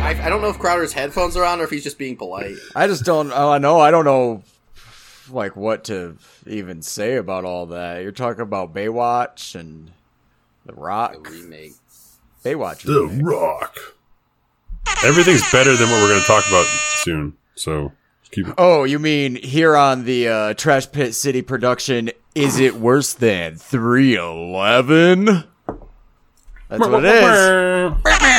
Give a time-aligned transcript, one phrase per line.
[0.00, 2.56] I, I don't know if Crowder's headphones are on or if he's just being polite.
[2.74, 3.30] I just don't.
[3.32, 3.80] Oh, I know.
[3.80, 4.42] I don't know,
[5.30, 6.16] like what to
[6.46, 8.02] even say about all that.
[8.02, 9.90] You're talking about Baywatch and
[10.66, 11.28] The The Rock.
[11.30, 11.72] remake.
[12.44, 12.82] Baywatch.
[12.82, 13.26] The remake.
[13.26, 13.76] Rock.
[15.04, 16.66] Everything's better than what we're going to talk about
[17.04, 17.34] soon.
[17.54, 17.92] So
[18.30, 18.54] keep it.
[18.58, 22.10] Oh, you mean here on the uh, Trash Pit City production?
[22.34, 25.44] Is it worse than 311?
[26.68, 27.92] That's what it is.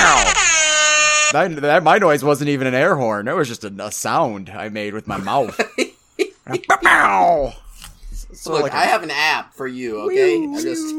[1.32, 3.28] That, that my noise wasn't even an air horn.
[3.28, 5.56] It was just a, a sound I made with my mouth.
[8.34, 10.36] so Look, like I have an app for you, okay?
[10.48, 10.94] I just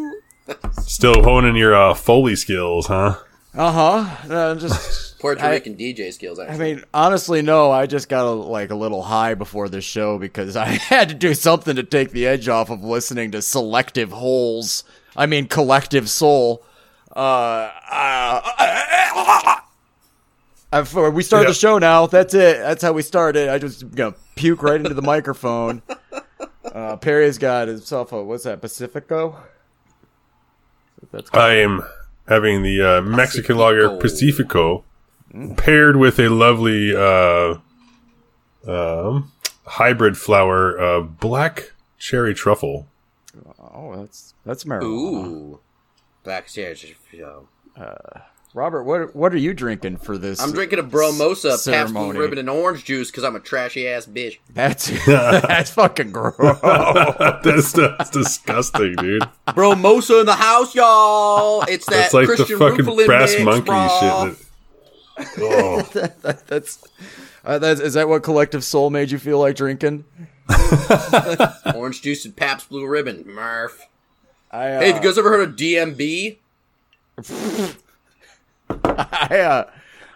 [0.89, 3.17] Still honing your uh, Foley skills, huh?
[3.55, 4.33] uh huh.
[4.35, 6.39] Uh, just Puerto I- Rican DJ skills.
[6.39, 7.71] I mean, honestly, no.
[7.71, 11.15] I just got a, like a little high before this show because I had to
[11.15, 14.85] do something to take the edge off of listening to selective holes.
[15.17, 16.65] I mean, collective soul.
[17.15, 19.57] Uh, uh,
[20.73, 21.49] uh, for- we start Yeah.
[21.49, 22.07] the show now.
[22.07, 22.59] That's it.
[22.59, 23.49] That's how we started.
[23.49, 25.83] I just gonna puke right into the microphone.
[26.65, 29.37] Uh, Perry's got himself a what's that Pacifico?
[31.11, 31.83] That's I am
[32.29, 34.85] having the uh, Mexican lager Pacifico
[35.57, 37.57] paired with a lovely uh,
[38.67, 39.33] um,
[39.67, 42.87] hybrid flower uh, black cherry truffle.
[43.59, 44.85] oh, that's that's marijuana.
[44.85, 45.61] ooh,
[46.23, 46.85] black chairs.
[47.13, 47.49] yo.
[48.55, 50.39] Robert, what what are you drinking for this?
[50.39, 52.19] I'm drinking a Bromosa, Pabst Blue ceremony.
[52.19, 54.39] Ribbon, and orange juice because I'm a trashy ass bitch.
[54.53, 56.37] That's that's fucking gross.
[56.63, 59.23] that's, that's disgusting, dude.
[59.49, 61.63] Bromosa in the house, y'all.
[61.63, 64.37] It's that That's like Christian the fucking Rufalin brass mix, monkey brah.
[64.37, 64.47] shit.
[65.17, 66.85] That, oh, that's
[67.47, 70.05] uh, that's is that what collective soul made you feel like drinking?
[71.75, 73.87] Orange juice and Pabst Blue Ribbon, Murph.
[74.51, 76.37] I uh, Hey, have you guys ever heard of DMB?
[78.85, 79.71] I, uh,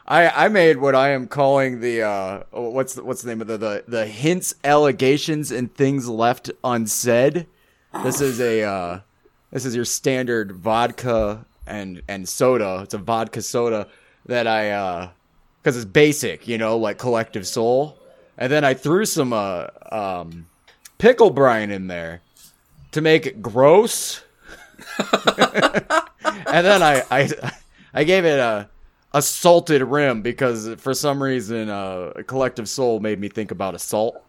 [0.07, 3.47] I I made what I am calling the uh what's the, what's the name of
[3.47, 7.47] the, the the hints, allegations, and things left unsaid.
[8.03, 9.01] This is a uh,
[9.51, 12.81] this is your standard vodka and and soda.
[12.83, 13.89] It's a vodka soda
[14.27, 15.09] that I uh
[15.63, 17.99] because it's basic, you know, like collective soul.
[18.39, 20.47] And then I threw some uh um
[20.99, 22.23] pickle brine in there
[22.93, 24.23] to make it gross.
[24.99, 27.31] and then I, I
[27.97, 28.69] I gave it a
[29.13, 33.79] a salted rim because for some reason uh collective soul made me think about a
[33.79, 34.23] salt.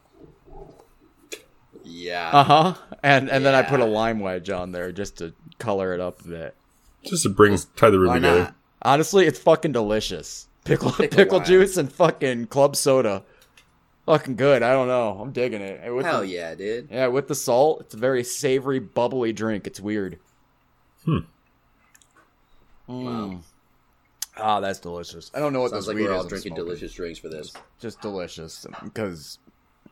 [1.83, 2.29] Yeah.
[2.31, 2.73] Uh huh.
[3.03, 6.21] And and then I put a lime wedge on there just to color it up
[6.25, 6.55] a bit.
[7.03, 8.39] just to bring tie the room Why together.
[8.39, 8.55] not?
[8.81, 10.47] Honestly, it's fucking delicious.
[10.63, 13.23] Pickle pickle, Pickle juice and fucking club soda.
[14.05, 14.63] Fucking good.
[14.63, 15.19] I don't know.
[15.21, 15.81] I'm digging it.
[15.83, 16.89] And with Hell the, yeah, dude.
[16.91, 19.65] Yeah, with the salt, it's a very savory, bubbly drink.
[19.67, 20.19] It's weird.
[21.03, 21.17] Hmm.
[22.89, 23.41] Mm.
[24.39, 25.31] Ah, that's delicious.
[25.33, 26.65] I don't know what Sounds this like weed we're is all I'm drinking smoking.
[26.65, 27.53] delicious drinks for this.
[27.79, 28.65] Just delicious.
[28.83, 29.39] Because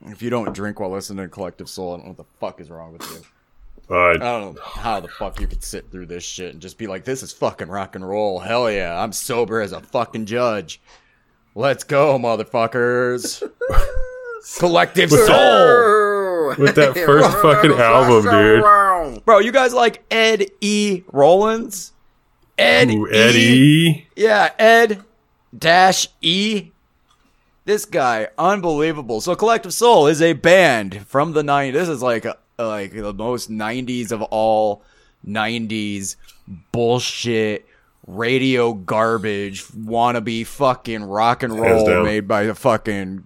[0.08, 2.62] if you don't drink while listening to Collective Soul, I don't know what the fuck
[2.62, 3.22] is wrong with you.
[3.96, 6.78] Uh, I don't know how the fuck you could sit through this shit and just
[6.78, 8.40] be like, this is fucking rock and roll.
[8.40, 10.82] Hell yeah, I'm sober as a fucking judge.
[11.54, 13.42] Let's go, motherfuckers.
[14.60, 16.56] Collective Soul.
[16.58, 19.24] With that first fucking album, dude.
[19.26, 21.04] Bro, you guys like Ed E.
[21.12, 21.94] Rollins?
[22.58, 23.12] Ed Ooh, E.
[23.12, 24.08] Eddie.
[24.16, 25.04] Yeah, Ed
[25.58, 26.72] dash E.
[27.66, 29.22] This guy, unbelievable.
[29.22, 31.74] So Collective Soul is a band from the 90s.
[31.74, 34.84] This is like a, like the most 90s of all
[35.28, 36.16] 90s
[36.72, 37.66] bullshit
[38.08, 43.24] radio garbage wannabe fucking rock and roll made by the fucking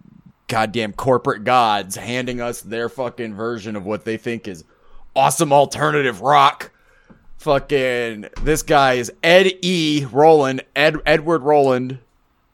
[0.48, 4.64] goddamn corporate gods handing us their fucking version of what they think is
[5.18, 6.72] awesome alternative rock
[7.40, 10.06] fucking this guy is Ed E.
[10.12, 12.00] Roland, Ed Edward Roland.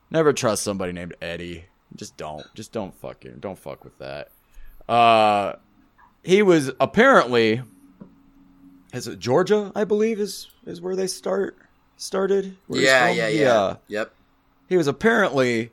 [0.09, 1.66] Never trust somebody named Eddie.
[1.96, 2.46] Just don't.
[2.53, 4.29] Just don't fucking don't fuck with that.
[4.88, 5.53] Uh
[6.23, 7.62] he was apparently
[8.94, 11.57] is it Georgia, I believe, is is where they start
[11.97, 12.56] started?
[12.67, 14.13] He's Yeah, yeah, yeah, Yep.
[14.69, 15.72] He was apparently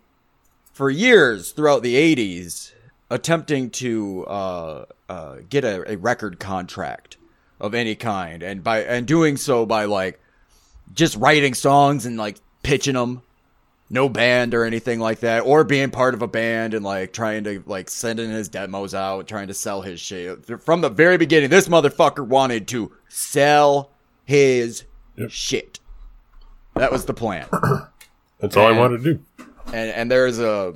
[0.72, 2.72] for years throughout the 80s
[3.10, 7.18] attempting to uh, uh, get a, a record contract
[7.60, 10.20] of any kind and by and doing so by like
[10.94, 13.22] just writing songs and like pitching them
[13.88, 17.44] no band or anything like that or being part of a band and like trying
[17.44, 21.50] to like sending his demos out trying to sell his shit from the very beginning
[21.50, 23.90] this motherfucker wanted to sell
[24.24, 24.84] his
[25.16, 25.30] Yep.
[25.30, 25.78] shit
[26.74, 27.46] that was the plan
[28.40, 29.24] That's all I wanted to do.
[29.66, 30.74] and and there's a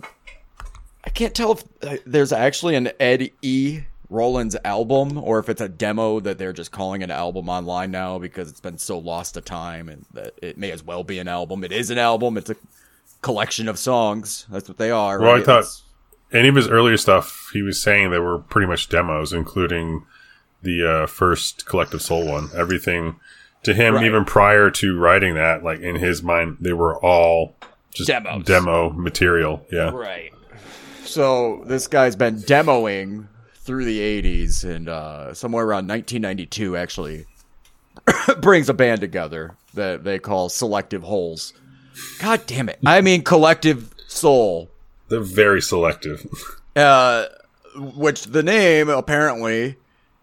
[1.04, 3.80] I can't tell if uh, there's actually an Ed E.
[4.08, 8.18] Roland's album or if it's a demo that they're just calling an album online now
[8.18, 11.28] because it's been so lost to time and that it may as well be an
[11.28, 11.64] album.
[11.64, 12.36] It is an album.
[12.36, 12.56] It's a
[13.22, 14.46] collection of songs.
[14.50, 15.20] That's what they are.
[15.20, 15.44] Well, I right?
[15.44, 15.82] thought- It's-
[16.32, 20.04] Any of his earlier stuff, he was saying they were pretty much demos, including
[20.62, 22.48] the uh, first Collective Soul one.
[22.56, 23.16] Everything
[23.62, 24.04] to him, Right.
[24.06, 27.54] even prior to writing that, like in his mind, they were all
[27.94, 28.44] just Demos.
[28.44, 29.64] demo material.
[29.70, 29.90] Yeah.
[29.90, 30.32] Right.
[31.04, 33.28] So this guy's been demoing
[33.66, 37.26] through the 80s and uh, somewhere around 1992 actually
[38.40, 41.52] brings a band together that they call Selective Holes.
[42.20, 42.78] God damn it.
[42.86, 44.70] I mean Collective Soul.
[45.08, 46.26] They're very selective.
[46.76, 47.24] Uh,
[47.74, 49.76] which the name apparently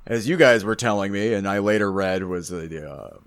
[0.05, 3.17] as you guys were telling me and I later read was the uh,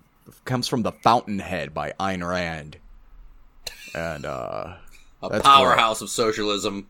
[0.44, 2.76] comes from the Fountainhead by Ayn Rand.
[3.96, 4.74] And uh
[5.24, 6.86] A That's powerhouse of socialism.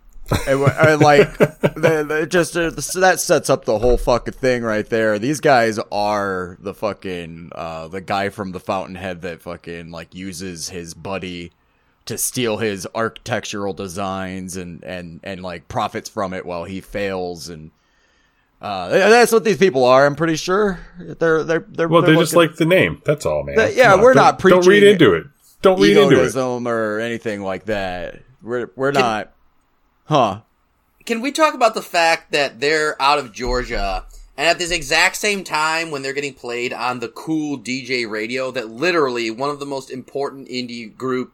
[0.46, 2.70] And, and like, the, the, just uh,
[3.00, 5.19] that sets up the whole fucking thing right there.
[5.19, 10.69] These guys are the fucking uh, the guy from the Fountainhead that fucking like uses
[10.70, 11.52] his buddy
[12.06, 17.49] to steal his architectural designs and and and like profits from it while he fails
[17.49, 17.70] and.
[18.58, 20.06] Uh, that's what these people are.
[20.06, 23.02] I'm pretty sure they're they're they're Well, they're they're just looking- like the name.
[23.05, 23.56] That's all, man.
[23.56, 25.26] That- yeah, on, we're not Don't read into it.
[25.61, 26.37] Don't read into it.
[26.37, 28.22] or anything like that.
[28.43, 29.32] We're we're not,
[30.06, 30.41] huh?
[31.05, 34.06] Can we talk about the fact that they're out of Georgia
[34.37, 38.50] and at this exact same time when they're getting played on the cool DJ radio
[38.50, 41.32] that literally one of the most important indie group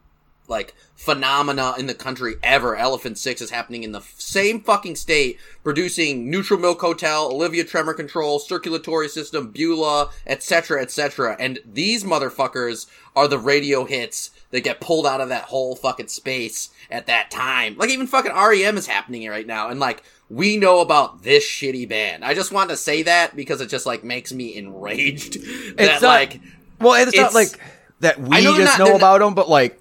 [0.48, 5.38] like phenomena in the country ever, Elephant Six, is happening in the same fucking state,
[5.64, 11.36] producing Neutral Milk Hotel, Olivia Tremor Control, Circulatory System, Beulah, etc., etc.
[11.40, 12.86] And these motherfuckers
[13.16, 17.30] are the radio hits that get pulled out of that whole fucking space at that
[17.30, 17.76] time.
[17.76, 21.88] Like even fucking REM is happening right now, and like we know about this shitty
[21.88, 22.24] band.
[22.24, 25.42] I just wanted to say that because it just like makes me enraged.
[25.76, 26.40] that not- like
[26.80, 27.58] Well, and it's, not like
[28.00, 29.80] that we know just not- know about them, but like,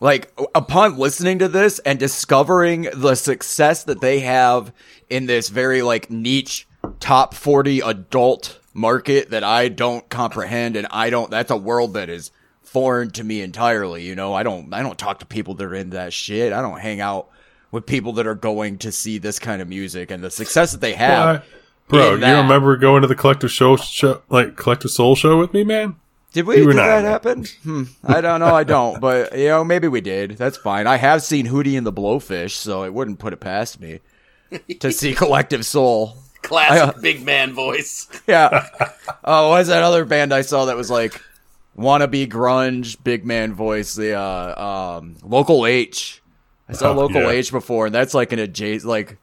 [0.00, 4.72] like upon listening to this and discovering the success that they have
[5.10, 6.68] in this very like niche
[7.00, 12.08] top 40 adult market that I don't comprehend and I don't, that's a world that
[12.08, 12.30] is
[12.68, 14.04] foreign to me entirely.
[14.04, 16.52] You know, I don't, I don't talk to people that are into that shit.
[16.52, 17.28] I don't hang out
[17.70, 20.80] with people that are going to see this kind of music and the success that
[20.80, 21.36] they have.
[21.36, 21.40] Uh,
[21.88, 22.42] Bro, you that.
[22.42, 25.96] remember going to the collective show, show, like collective soul show with me, man?
[26.32, 26.56] Did we?
[26.56, 27.44] Did that in happen?
[27.62, 27.84] Hmm.
[28.04, 28.54] I don't know.
[28.54, 29.00] I don't.
[29.00, 30.32] But you know, maybe we did.
[30.32, 30.86] That's fine.
[30.86, 34.00] I have seen Hootie and the Blowfish, so it wouldn't put it past me
[34.80, 36.18] to see Collective Soul.
[36.42, 38.08] classic I, uh, big man voice.
[38.26, 38.68] Yeah.
[39.24, 41.18] Oh, what was that other band I saw that was like
[41.78, 43.94] wannabe grunge, big man voice?
[43.94, 46.22] The uh, um, Local H.
[46.68, 47.28] I saw Oh, Local yeah.
[47.30, 49.16] H before, and that's like an adjacent, like,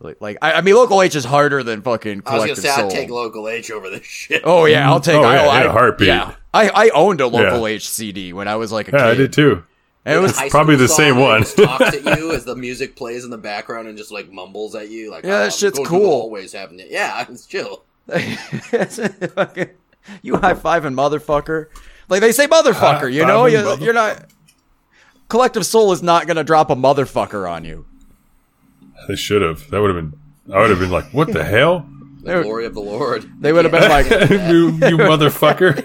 [0.00, 2.68] like, like I, I mean, Local H is harder than fucking I was gonna say
[2.70, 2.86] Soul.
[2.86, 4.42] I'd take local H over this shit.
[4.44, 5.14] Oh yeah, I'll take.
[5.16, 6.08] Oh, yeah, I, in a I- heartbeat.
[6.08, 7.74] Yeah, I, I owned a local Yeah.
[7.74, 9.06] H CD when I was like a Yeah, kid.
[9.06, 9.62] I did too.
[10.06, 11.42] And it was High probably the same one.
[11.44, 14.88] talks at you as the music plays in the background and just like mumbles at
[14.88, 15.10] you.
[15.10, 16.10] Like, Yeah, oh, that I'm shit's going cool.
[16.10, 16.86] Always having it.
[16.90, 17.84] Yeah, it's chill.
[20.22, 21.66] you high fiving motherfucker.
[22.10, 23.46] Like they say motherfucker, uh, you know?
[23.46, 24.24] You, mother- you're not.
[25.28, 27.86] Collective Soul is not going to drop a motherfucker on you.
[29.08, 29.70] They should have.
[29.70, 30.18] That would have been.
[30.52, 31.86] I would have been like, "What the hell,
[32.24, 33.30] They would, Glory of the Lord.
[33.40, 35.80] they would have been like, you, you motherfucker!"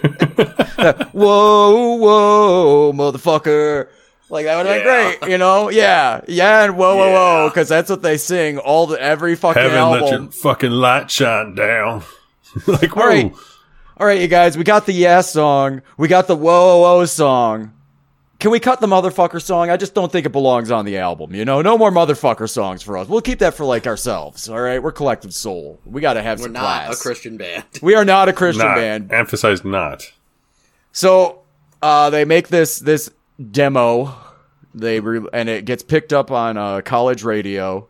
[1.13, 3.87] whoa, whoa, motherfucker.
[4.29, 5.09] Like that would have Yeah.
[5.11, 5.69] been great, you know?
[5.69, 9.61] Yeah, yeah, and whoa, whoa, whoa, because that's what they sing all the every fucking
[9.61, 10.23] Heaven, let album.
[10.23, 12.03] your fucking light shine down.
[12.65, 13.01] like, whoa.
[13.03, 13.33] All right.
[13.97, 15.81] All right, you guys, we got the yeah song.
[15.97, 17.71] We got the whoa whoa whoa song.
[18.39, 19.69] Can we cut the motherfucker song?
[19.69, 21.33] I just don't think it belongs on the album.
[21.33, 23.07] You know, no more motherfucker songs for us.
[23.07, 24.49] We'll keep that for like ourselves.
[24.49, 25.79] All right, we're collective soul.
[25.85, 26.99] We got to have We're some not class.
[26.99, 27.63] a Christian band.
[27.81, 28.75] we are not a Christian Not.
[28.75, 29.11] band.
[29.13, 30.11] Emphasize not.
[30.91, 31.43] So
[31.81, 33.09] uh, they make this this
[33.51, 34.13] demo,
[34.73, 37.87] they re- and it gets picked up on uh, college radio,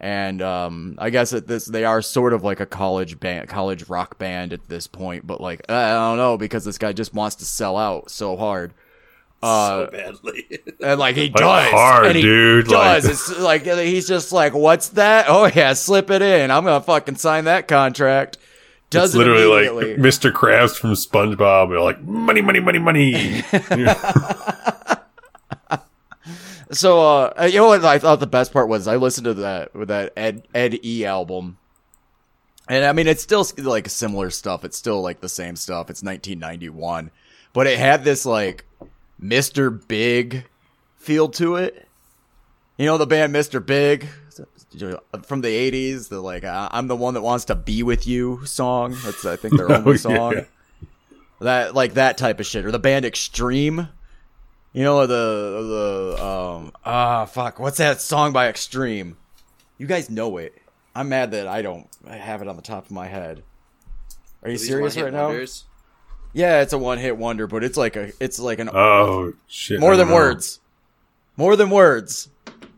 [0.00, 3.88] and um, I guess at this they are sort of like a college band, college
[3.88, 5.26] rock band at this point.
[5.26, 8.74] But like I don't know because this guy just wants to sell out so hard.
[9.42, 10.60] Uh, so badly.
[10.82, 14.54] and like he does, hard, and he dude, like- Does it's like he's just like,
[14.54, 15.26] what's that?
[15.28, 16.50] Oh yeah, slip it in.
[16.50, 18.38] I'm gonna fucking sign that contract.
[18.88, 20.30] Does It's it literally like Mr.
[20.32, 21.70] Krabs from SpongeBob.
[21.70, 23.42] They're like, money, money, money, money.
[26.76, 28.86] So, uh, you know what I thought the best part was?
[28.86, 31.58] I listened to that with that Ed Ed E album,
[32.68, 34.64] and I mean it's still like similar stuff.
[34.64, 35.90] It's still like the same stuff.
[35.90, 37.10] It's 1991,
[37.52, 38.64] but it had this like
[39.22, 39.86] Mr.
[39.88, 40.44] Big
[40.96, 41.86] feel to it.
[42.76, 43.64] You know the band Mr.
[43.64, 44.06] Big
[45.24, 46.08] from the 80s.
[46.08, 48.94] The like I'm the one that wants to be with you song.
[49.04, 50.32] That's I think their only Oh, song.
[50.34, 50.44] yeah.
[51.40, 53.88] That like that type of shit, or the band Extreme.
[54.76, 57.58] You know the the um Ah, fuck.
[57.58, 59.16] What's that song by Extreme?
[59.78, 60.52] You guys know it.
[60.94, 63.42] I'm mad that I don't have it on the top of my head.
[64.42, 65.28] Are you These serious one-hit right now?
[65.28, 65.64] wonders.
[66.34, 69.80] Yeah, it's a one-hit wonder, but it's like a, it's like an Oh shit!
[69.80, 70.14] more I than know.
[70.14, 70.60] words,
[71.38, 72.28] more than words,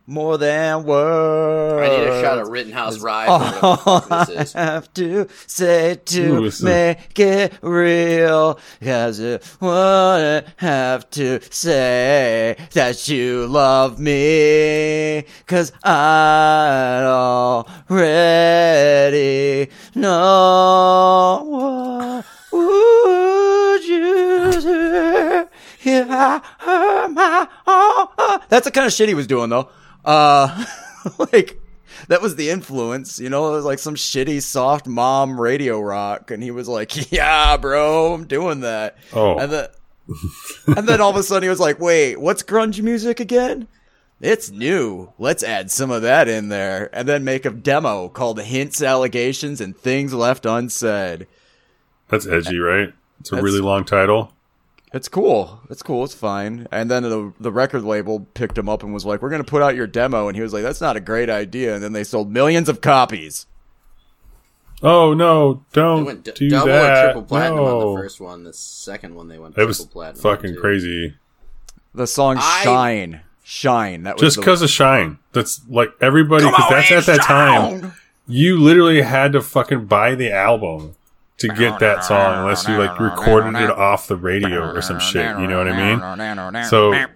[0.09, 1.87] more than words.
[1.87, 3.27] I need a shot of Rittenhouse Rye.
[3.27, 4.55] All for whatever the fuck this is.
[4.57, 11.11] I have to say to Ooh, this is- make it real, cause you wouldn't have
[11.11, 17.03] to say that you love me, cause I
[17.91, 25.45] already know what would you say
[25.85, 28.41] if I heard my own.
[28.49, 29.69] That's the kind of shit he was doing though.
[30.09, 30.65] Uh,
[31.33, 31.61] like,
[32.09, 36.31] that was the influence, you know, it was like some shitty soft mom radio rock,
[36.31, 39.39] and he was like, "Yeah, bro, I'm doing that." Oh.
[39.39, 39.69] and then
[40.77, 43.69] and then all of a sudden he was like, "Wait, what's grunge music again?"
[44.21, 45.13] It's new.
[45.19, 49.61] Let's add some of that in there, and then make a demo called "Hints, Allegations,
[49.61, 51.27] and Things Left Unsaid."
[52.09, 52.93] That's edgy, right?
[53.21, 54.33] It's a That's- really long title.
[54.93, 55.61] It's cool.
[55.69, 56.05] It's cool.
[56.05, 56.67] It's fine.
[56.73, 59.63] And then the the record label picked him up and was like, "We're gonna put
[59.63, 62.05] out your demo," and he was like, "That's not a great idea." And then they
[62.05, 63.47] sold millions of copies.
[64.83, 65.65] Oh no!
[65.73, 66.99] Don't went d- do double that.
[67.01, 67.81] or triple platinum no.
[67.91, 68.45] on the first one.
[68.45, 69.71] The second one they went platinum.
[69.71, 70.23] It triple was platinum.
[70.23, 70.61] fucking too.
[70.61, 71.15] crazy.
[71.95, 75.19] The song I- "Shine," "Shine." That was Just because of Shine.
[75.33, 77.93] That's like everybody, Come because on that's at that time.
[78.27, 80.95] You literally had to fucking buy the album
[81.39, 85.39] to get that song unless you like recorded it off the radio or some shit.
[85.39, 86.65] You know what I mean?
[86.67, 86.93] So-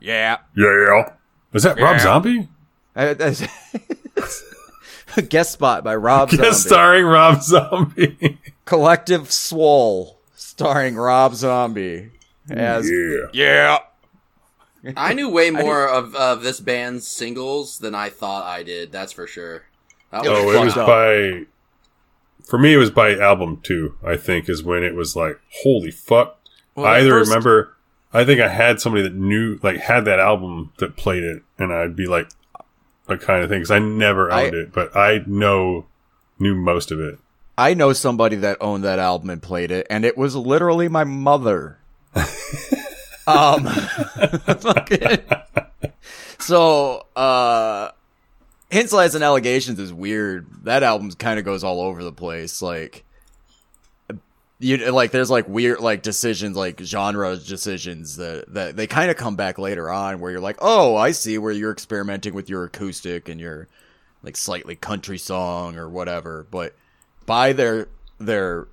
[0.00, 0.38] yeah.
[0.56, 1.12] Yeah.
[1.52, 2.48] Is that Rob Zombie?
[2.94, 3.14] Uh,
[5.28, 6.42] Guest spot by Rob Zombie.
[6.44, 8.38] Guest starring Rob Zombie.
[8.64, 12.10] Collective Swole, starring Rob Zombie
[12.50, 13.26] as yeah.
[13.32, 13.78] yeah.
[14.96, 18.92] I knew way more of, of this band's singles than I thought I did.
[18.92, 19.64] That's for sure.
[20.10, 21.46] That was Oh, it was by.
[22.48, 23.96] For me, it was by album two.
[24.02, 26.38] I think is when it was like, holy fuck.
[26.74, 27.74] Well, I either first- remember.
[28.10, 31.74] I think I had somebody that knew, like, had that album that played it, and
[31.74, 32.30] I'd be like,
[33.06, 35.86] a kind of thing because I never I- owned it, but I know
[36.38, 37.18] knew most of it.
[37.58, 41.04] I know somebody that owned that album and played it, and it was literally my
[41.04, 41.78] mother.
[43.26, 43.68] um,
[46.38, 47.90] so, uh,
[48.72, 50.46] Lies, and Allegations is weird.
[50.64, 52.60] That album kind of goes all over the place.
[52.60, 53.04] Like,
[54.58, 59.16] you like, there's like weird like decisions, like genre decisions that that they kind of
[59.16, 62.64] come back later on, where you're like, oh, I see where you're experimenting with your
[62.64, 63.68] acoustic and your
[64.22, 66.74] like slightly country song or whatever, but
[67.24, 68.66] by their their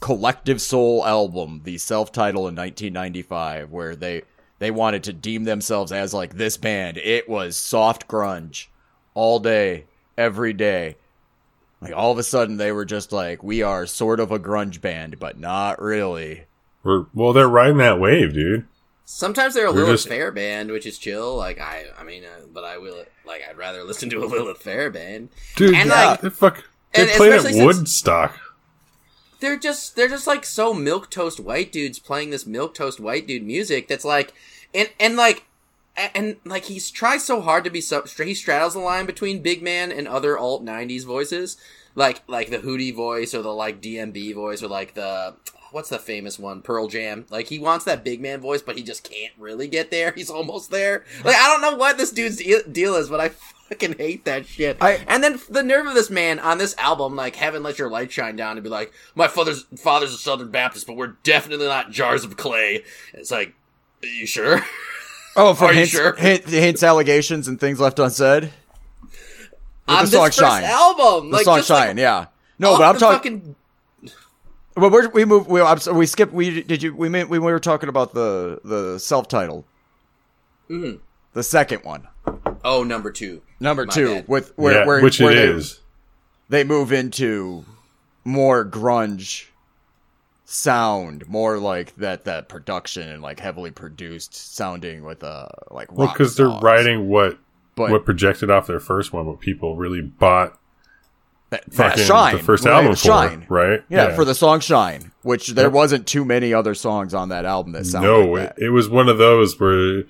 [0.00, 4.22] collective soul album, the self-titled in 1995, where they
[4.58, 6.96] they wanted to deem themselves as like this band.
[6.96, 8.66] It was soft grunge
[9.18, 9.84] all day,
[10.16, 10.96] every day.
[11.80, 14.80] Like all of a sudden they were just like, we are sort of a grunge
[14.80, 16.44] band, but not really.
[16.84, 18.66] We're, well, they're riding that wave, dude.
[19.04, 21.36] Sometimes they're a We're Lilith just- Fair band, which is chill.
[21.36, 24.58] Like I, I mean, uh, but I will like I'd rather listen to a Lilith
[24.62, 25.30] Fair band.
[25.56, 26.64] Dude, And, yeah, like- they fuck.
[26.94, 28.38] They and played at Woodstock.
[29.40, 33.26] They're just they're just like so milk toast white dudes playing this milk toast white
[33.26, 34.32] dude music that's like
[34.74, 35.44] and and like
[36.14, 39.62] and, like he's tries so hard to be so he straddles the line between big
[39.62, 41.56] man and other alt 90s voices.
[41.94, 45.34] Like like the hootie voice or the like dmb voice or like the
[45.72, 46.62] what's the famous one?
[46.62, 47.26] Pearl jam.
[47.30, 50.12] Like he wants that big man voice but he just can't really get there.
[50.16, 51.04] He's almost there.
[51.24, 53.28] Like i don't know what this dude's deal, deal is but i
[53.68, 54.78] fucking hate that shit.
[54.80, 57.90] I- and then the nerve of this man on this album like heaven let your
[57.90, 61.66] light shine down and be like my father's father's a southern baptist but we're definitely
[61.66, 62.84] not jars of clay.
[63.12, 63.54] It's like
[64.02, 64.60] you sure
[65.38, 66.14] Oh, for hints, sure?
[66.16, 68.44] hint, hints, allegations, and things left unsaid.
[68.44, 68.52] With
[69.88, 70.64] on the song this first Shine.
[70.64, 72.26] album The like song just, like, Shine, yeah.
[72.58, 73.54] No, but I'm talking.
[74.02, 74.12] fucking
[74.76, 75.48] Well, we're, we moved.
[75.48, 76.32] We, I'm, we skipped.
[76.32, 76.94] We did you?
[76.94, 79.64] We meant we were talking about the the self titled,
[80.70, 81.00] Mhm.
[81.32, 82.06] the second one,
[82.64, 84.28] oh number two number My two, bad.
[84.28, 85.80] with where yeah, where which where it they, is.
[86.48, 87.64] they move into
[88.24, 89.46] more grunge
[90.50, 96.08] sound, more like that that production and like heavily produced sounding with uh like Well,
[96.08, 97.38] because they're writing what
[97.74, 100.58] but what projected off their first one, what people really bought
[101.50, 103.46] that, fucking shine the first right, album for, shine.
[103.50, 103.82] right?
[103.90, 105.72] Yeah, for the song "Shine," which there Yep.
[105.72, 108.64] wasn't too many other songs on that album that sound no, like it, that.
[108.64, 110.04] it was one of those where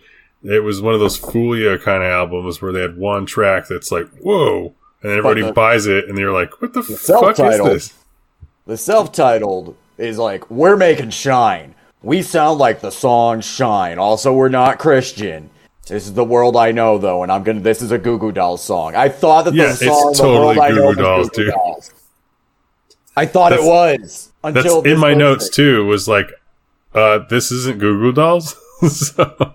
[0.44, 3.90] it was one of those Fulia kind of albums where they had one track that's
[3.90, 7.94] like whoa, and everybody the- buys it, and they're like, "What the, fuck is this?"
[8.66, 11.74] The self-titled is like, "We're making shine.
[12.02, 13.98] We sound like the song Shine.
[13.98, 15.50] Also, we're not Christian.
[15.88, 17.60] This is the world I know, though, and I'm gonna.
[17.60, 18.94] This is a Goo Goo Dolls song.
[18.94, 20.96] I thought that Yeah, the it's song "The totally World I Goo Know" Goo was
[20.98, 21.54] Dolls, Goo Goo dude.
[21.54, 21.90] Dolls.
[23.16, 23.68] I thought it That's-
[24.00, 25.54] was That's until in my was notes it.
[25.54, 25.84] too.
[25.86, 26.28] Was like,
[26.94, 28.54] uh, this isn't Goo Goo Dolls.
[28.88, 29.54] so,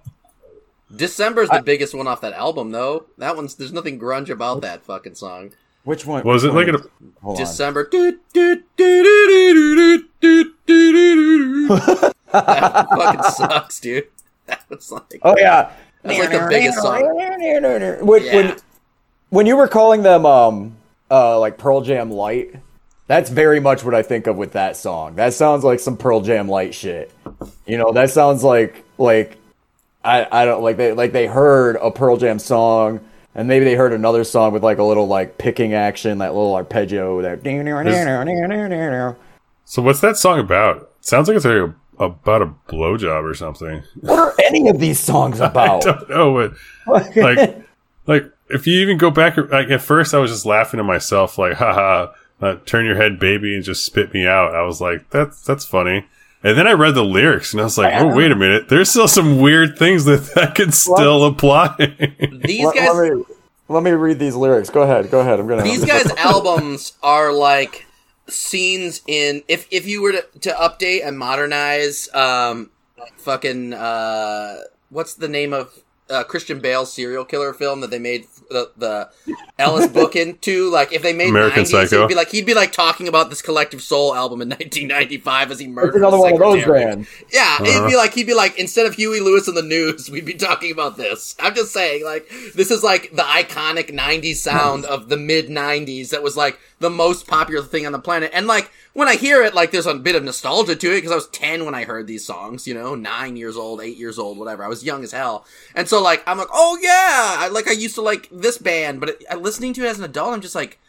[0.93, 3.05] December's the biggest one off that album, though.
[3.17, 5.51] That one's there's nothing grunge about that fucking song.
[5.83, 6.23] Which one?
[6.23, 6.81] Was it like a
[7.35, 7.89] December?
[12.31, 14.07] fucking sucks, dude.
[14.45, 15.71] That was like oh yeah,
[16.01, 17.15] that's like the biggest song.
[18.05, 18.57] When
[19.29, 20.75] when you were calling them um
[21.09, 22.55] uh like Pearl Jam light,
[23.07, 25.15] that's very much what I think of with that song.
[25.15, 27.11] That sounds like some Pearl Jam light shit.
[27.65, 29.37] You know, that sounds like like
[30.03, 32.99] I I don't like they like they heard a Pearl Jam song
[33.35, 36.55] and maybe they heard another song with like a little like picking action, that little
[36.55, 37.43] arpeggio that
[39.65, 40.91] so what's that song about?
[41.01, 41.73] Sounds like it's like a,
[42.03, 43.83] about a blowjob or something.
[44.01, 45.81] What are any of these songs I about?
[45.81, 46.53] don't know,
[46.85, 47.65] but like,
[48.07, 51.37] like if you even go back, like at first I was just laughing to myself,
[51.37, 52.11] like, haha,
[52.41, 54.53] uh, turn your head, baby, and just spit me out.
[54.53, 56.05] I was like, that's that's funny.
[56.43, 58.89] And then I read the lyrics, and I was like, oh wait a minute, there's
[58.89, 61.75] still some weird things that that could still apply.
[62.43, 63.23] These let, guys let me
[63.69, 64.69] let me read these lyrics.
[64.69, 65.39] Go ahead, go ahead.
[65.39, 67.85] I'm gonna these guys' albums are like
[68.27, 72.69] scenes in if if you were to, to update and modernize um
[73.17, 74.57] fucking uh
[74.89, 75.77] what's the name of
[76.09, 79.09] uh, Christian Bale's serial killer film that they made the, the
[79.59, 81.95] Ellis book into like if they made American 90s Psycho.
[81.97, 84.47] it'd be like he'd be like talking about this collective soul album in
[84.87, 86.85] 1995 as he murdered It's another his one of those secretary.
[86.85, 87.09] bands.
[87.31, 87.89] Yeah, it'd Uh-huh.
[87.89, 90.71] be like he'd be like instead of Huey Lewis and the News, we'd be talking
[90.71, 91.35] about this.
[91.39, 96.09] I'm just saying, like this is like the iconic '90s sound of the mid '90s
[96.11, 98.29] that was like the most popular thing on the planet.
[98.33, 101.11] And like when I hear it, like there's a bit of nostalgia to it because
[101.11, 102.67] I was 10 when I heard these songs.
[102.67, 104.63] You know, nine years old, eight years old, whatever.
[104.63, 107.71] I was young as hell, and so like I'm like, oh yeah, I like I
[107.71, 110.55] used to like this band, but it, listening to it as an adult, I'm just
[110.55, 110.79] like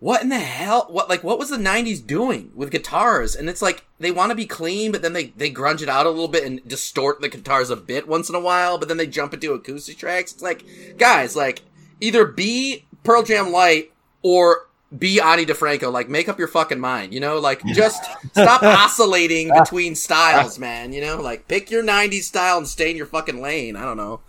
[0.00, 3.62] what in the hell what like what was the 90s doing with guitars and it's
[3.62, 6.28] like they want to be clean but then they they grunge it out a little
[6.28, 9.32] bit and distort the guitars a bit once in a while but then they jump
[9.32, 10.62] into acoustic tracks it's like
[10.98, 11.62] guys like
[12.00, 15.92] either be pearl jam light or be Ani DiFranco.
[15.92, 17.38] Like make up your fucking mind you know?
[17.38, 21.20] Like just stop oscillating between styles man you know?
[21.20, 23.76] Like pick your 90s style and stay in your fucking lane.
[23.76, 24.20] I don't know.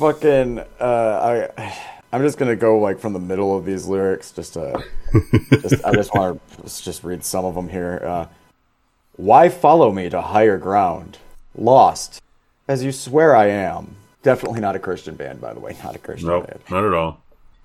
[0.00, 1.78] Fucking uh i
[2.10, 4.82] i'm just gonna go like from the middle of these lyrics just to
[5.60, 8.26] just, i just want to let's just read some of them here uh
[9.16, 11.18] why follow me to higher ground?
[11.54, 12.22] Lost
[12.66, 13.96] as you swear i am.
[14.22, 16.60] Definitely not a christian band by the way not a christian nope, band.
[16.70, 17.20] not at all.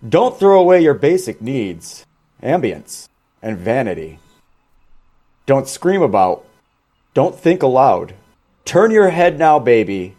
[0.09, 2.05] don't throw away your basic needs
[2.45, 3.09] ambience
[3.41, 4.19] and vanity
[5.45, 6.45] don't scream about
[7.13, 8.13] don't think aloud
[8.63, 10.15] turn your head now baby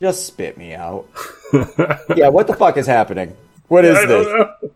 [0.00, 1.06] just spit me out
[2.14, 3.34] yeah, what the fuck is happening?
[3.68, 4.26] What is I this?
[4.26, 4.70] don't know.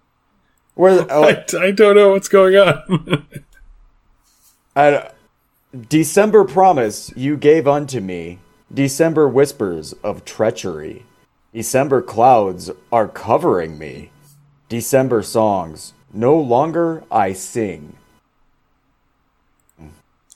[0.75, 1.07] Where?
[1.11, 3.27] Oh, I, I don't know what's going on.
[4.75, 5.11] I-
[5.89, 8.39] December promise you gave unto me.
[8.73, 11.05] December whispers of treachery.
[11.53, 14.11] December clouds are covering me.
[14.71, 17.97] December songs no longer I sing.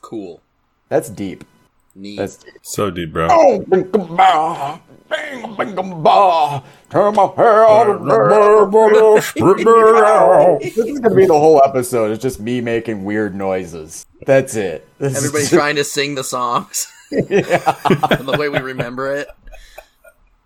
[0.03, 0.41] cool
[0.89, 1.45] That's deep.
[1.97, 3.27] neat That's so deep, bro.
[3.31, 4.79] Oh, bing, bah,
[5.11, 9.19] bing, bing, bah, turn my hair out of the-
[10.63, 12.13] This is gonna be the whole episode.
[12.13, 14.07] It's just me making weird noises.
[14.27, 14.87] That's it.
[14.99, 19.29] This is everybody's just- trying to sing the songs the way we remember it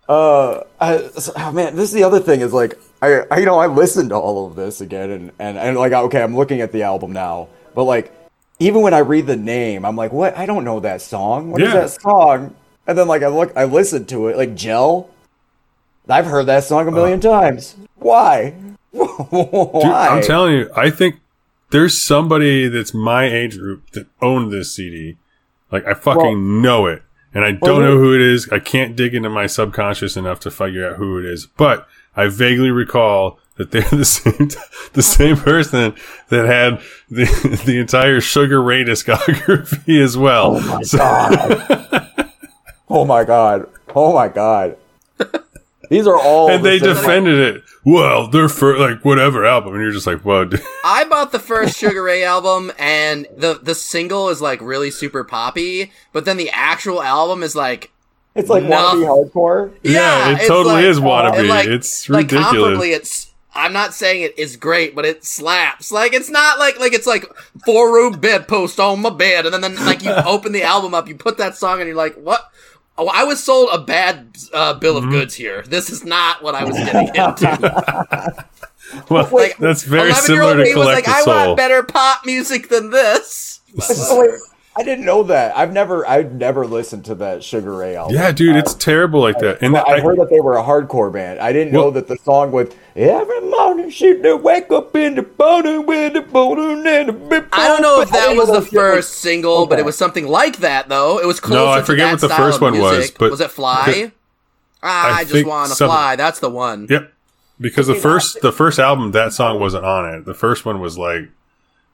[0.09, 3.45] Uh, I, so- oh man, this is the other thing is like I, I, you
[3.45, 6.61] know, I listened to all of this again, and and and like okay, I'm looking
[6.61, 8.13] at the album now, but like
[8.59, 10.37] even when I read the name, I'm like, what?
[10.37, 11.49] I don't know that song.
[11.49, 11.81] What is Yeah.
[11.81, 12.55] that song?
[12.85, 15.09] And then like I look, I listened to it, like Gel.
[16.07, 16.95] I've heard that song a uh-huh.
[16.95, 17.75] million times.
[17.95, 18.51] Why?
[18.91, 19.27] Why?
[19.31, 21.15] Dude, I'm telling you, I think
[21.71, 25.17] there's somebody that's my age group that owned this CD.
[25.71, 27.01] Like I fucking Well- know it,
[27.33, 28.47] and I don't Well, know who it is.
[28.49, 32.27] I can't dig into my subconscious enough to figure out who it is, but I
[32.27, 34.49] vaguely recall that they're the same
[34.93, 35.93] the same person
[36.29, 37.25] that had the
[37.65, 40.57] the entire Sugar Ray discography as well.
[40.57, 42.31] Oh my So- god!
[42.89, 43.67] oh my god!
[43.95, 44.77] Oh my god!
[45.89, 47.63] These are all and the they same- defended it.
[47.83, 50.45] Well, they're for like whatever album, and you're just like, whoa.
[50.45, 50.61] dude.
[50.85, 55.23] I bought the first Sugar Ray album, and the the single is like really super
[55.23, 57.91] poppy, but then the actual album is like
[58.35, 58.77] It's like No.
[58.77, 59.71] wannabe hardcore.
[59.83, 61.39] Yeah, it totally like- is wannabe.
[61.39, 62.53] and, like- It's like ridiculous.
[62.79, 65.91] comparably, it's I'm not saying it is great, but it slaps.
[65.91, 67.25] Like it's not like like it's like
[67.65, 71.09] four room bedpost on my bed, and then, then like you open the album up,
[71.09, 72.49] you put that song, and you're like, what?
[72.97, 75.63] Oh, I was sold a bad uh, bill of goods here.
[75.63, 78.45] This is not what I was getting into.
[79.09, 82.25] Well, Like, that's very 11 similar to me was like, Collective I want better pop
[82.25, 83.61] music than this.
[83.73, 84.31] Wait,
[84.73, 85.57] I didn't know that.
[85.57, 88.15] I've never, I've never listened to that Sugar Ray album.
[88.15, 89.61] Yeah, dude, it's terrible like that.
[89.61, 91.39] And Well, I, I heard that they were a hardcore band.
[91.39, 95.27] I didn't know that the song with "Every morning she do wake up in the
[95.37, 98.63] morning with the morning and the big I don't know if that was the that
[98.63, 101.19] shit was- first single, but it was something like that, though.
[101.19, 101.69] It was closer.
[101.69, 104.11] I to forget that what the first of one was, but- was it Fly?
[104.83, 106.15] Ah, I I, just want to fly.
[106.15, 106.87] That's the one.
[106.89, 107.13] Yep.
[107.59, 110.25] Because the first the first album that song wasn't on it.
[110.25, 111.29] The first one was like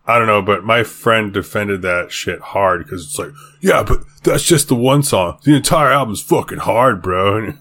[0.08, 4.00] I don't know, but my friend defended that shit hard because it's like, yeah, but
[4.24, 5.38] that's just the one song.
[5.43, 7.54] The entire album's fucking hard, bro.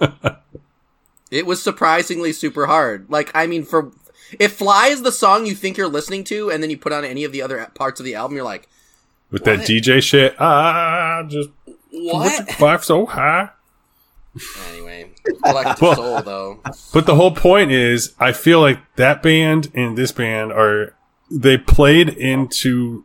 [1.30, 3.06] It was surprisingly super hard.
[3.08, 3.92] Like, I mean, for
[4.40, 7.04] if "Fly" is the song you think you're listening to, and then you put on
[7.04, 8.68] any of the other parts of the album, you're like,
[9.30, 11.50] with that DJ shit, ah, just
[11.92, 13.50] "What?" five so high.
[14.72, 15.10] anyway,
[15.44, 16.60] collective Well- soul though.
[16.92, 20.94] But the whole point is, I feel like that band and this band are
[21.30, 23.04] they played into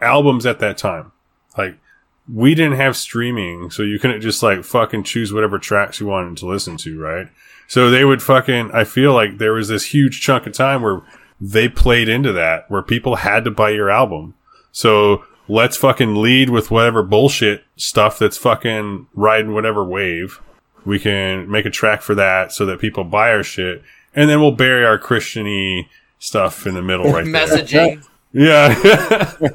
[0.00, 1.12] albums at that time.
[1.56, 1.76] Like
[2.32, 6.36] we didn't have streaming, so you couldn't just like fucking choose whatever tracks you wanted
[6.38, 7.28] to listen to, right?
[7.68, 8.70] So they would fucking.
[8.72, 11.02] I feel like there was this huge chunk of time where
[11.40, 14.34] they played into that, where people had to buy your album.
[14.72, 20.40] So let's fucking lead with whatever bullshit stuff that's fucking riding whatever wave.
[20.84, 23.82] We can make a track for that so that people buy our shit,
[24.14, 25.88] and then we'll bury our Christiany
[26.24, 27.46] stuff in the middle right there.
[27.46, 28.06] Messaging.
[28.32, 29.50] Yeah.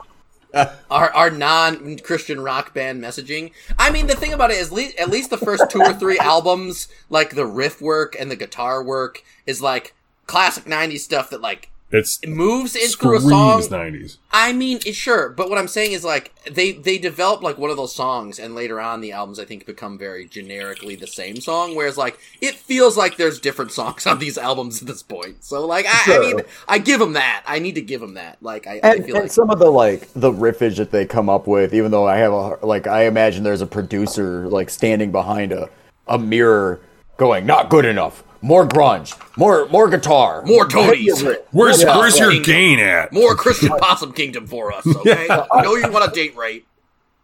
[0.92, 3.52] our our non Christian rock band messaging.
[3.78, 6.20] I mean, the thing about it is, le- at least the first two or three
[6.20, 9.96] albums, like the riff work and the guitar work, is like
[10.28, 13.64] classic '90s stuff that like it's moves in through a song.
[13.64, 14.20] screams nineties.
[14.32, 17.72] I mean, it, sure, but what I'm saying is like they they develop like one
[17.72, 21.42] of those songs, and later on the albums I think become very generically the same
[21.42, 21.76] song.
[21.76, 25.44] Whereas like it feels like there's different songs on these albums at this point.
[25.44, 27.44] So like I, I mean, I give them that.
[27.48, 28.38] I need to give them that.
[28.42, 31.06] Like I, I And, feel and like some of the like the riffage that they
[31.06, 34.70] come up with, even though I have a like, I imagine there's a producer like
[34.70, 35.70] standing behind a
[36.08, 36.80] a mirror,
[37.18, 38.24] going, "Not good enough.
[38.42, 39.18] More grunge.
[39.38, 40.44] More more guitar.
[40.46, 41.38] More Tonys.
[41.52, 41.98] Where's Yeah.
[41.98, 43.12] Where's your Fucking- gain at?
[43.12, 44.86] more Christian Possum Kingdom for us.
[45.00, 46.66] Okay, I know you want a date rate.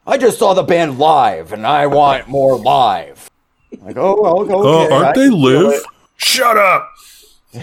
[0.07, 3.29] I just saw the band live, and I want more live."
[3.81, 4.53] Like, oh, oh, okay.
[4.53, 5.83] Oh, I aren't they live?
[6.17, 6.89] Shut up.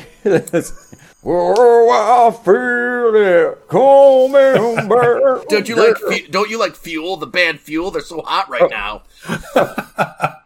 [1.25, 5.49] oh, I feel it coming back.
[5.49, 6.31] Don't you like?
[6.31, 7.17] Don't you like Fuel?
[7.17, 7.91] The band Fuel?
[7.91, 8.69] They're so hot right oh.
[8.69, 10.33] now.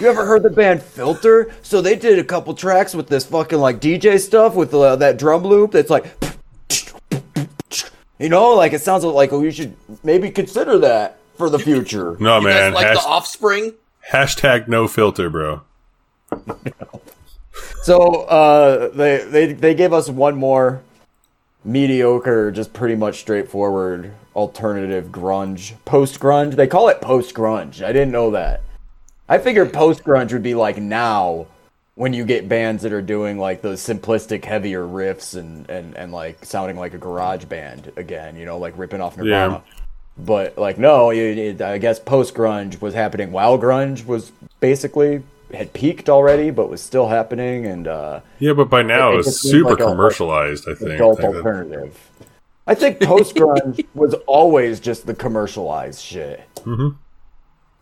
[0.00, 1.52] You ever heard the band Filter?
[1.62, 5.18] So they did a couple tracks with this fucking like DJ stuff with uh, that
[5.18, 6.06] drum loop that's like,
[8.18, 12.16] you know, like it sounds like oh, you should maybe consider that for the future.
[12.18, 12.72] No You man.
[12.72, 13.72] guys like Hash- the Offspring?
[14.10, 15.62] hashtag no filter, bro.
[17.84, 20.82] So uh, they they they gave us one more
[21.64, 26.56] mediocre, just pretty much straightforward alternative grunge, post grunge.
[26.56, 27.82] They call it post grunge.
[27.84, 28.62] I didn't know that.
[29.28, 31.46] I figured post grunge would be like now
[31.96, 36.12] when you get bands that are doing like those simplistic, heavier riffs and and and
[36.12, 38.36] like sounding like a garage band again.
[38.36, 39.62] You know, like ripping off Nirvana.
[40.18, 45.22] But like no, you, it, I guess post grunge was happening while grunge was basically
[45.52, 49.28] had peaked already, but was still happening and uh, Yeah, but by now It it's
[49.28, 50.68] just super like a- commercialized.
[50.68, 50.92] I think.
[50.92, 52.10] adult Like that- alternative.
[52.66, 56.40] I think post grunge was always just the commercialized shit.
[56.56, 56.96] Mm-hmm.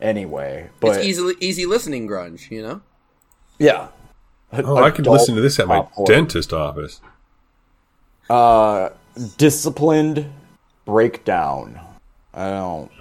[0.03, 2.51] Anyway, but it's easily easy listening grunge.
[2.51, 2.81] You know.
[3.57, 3.87] yeah.
[4.51, 6.07] Oh, I could listen to this at my pop punk.
[6.07, 7.01] dentist office.
[8.29, 8.89] Uh,
[9.37, 10.31] disciplined
[10.85, 11.79] breakdown.
[12.33, 12.91] I don't.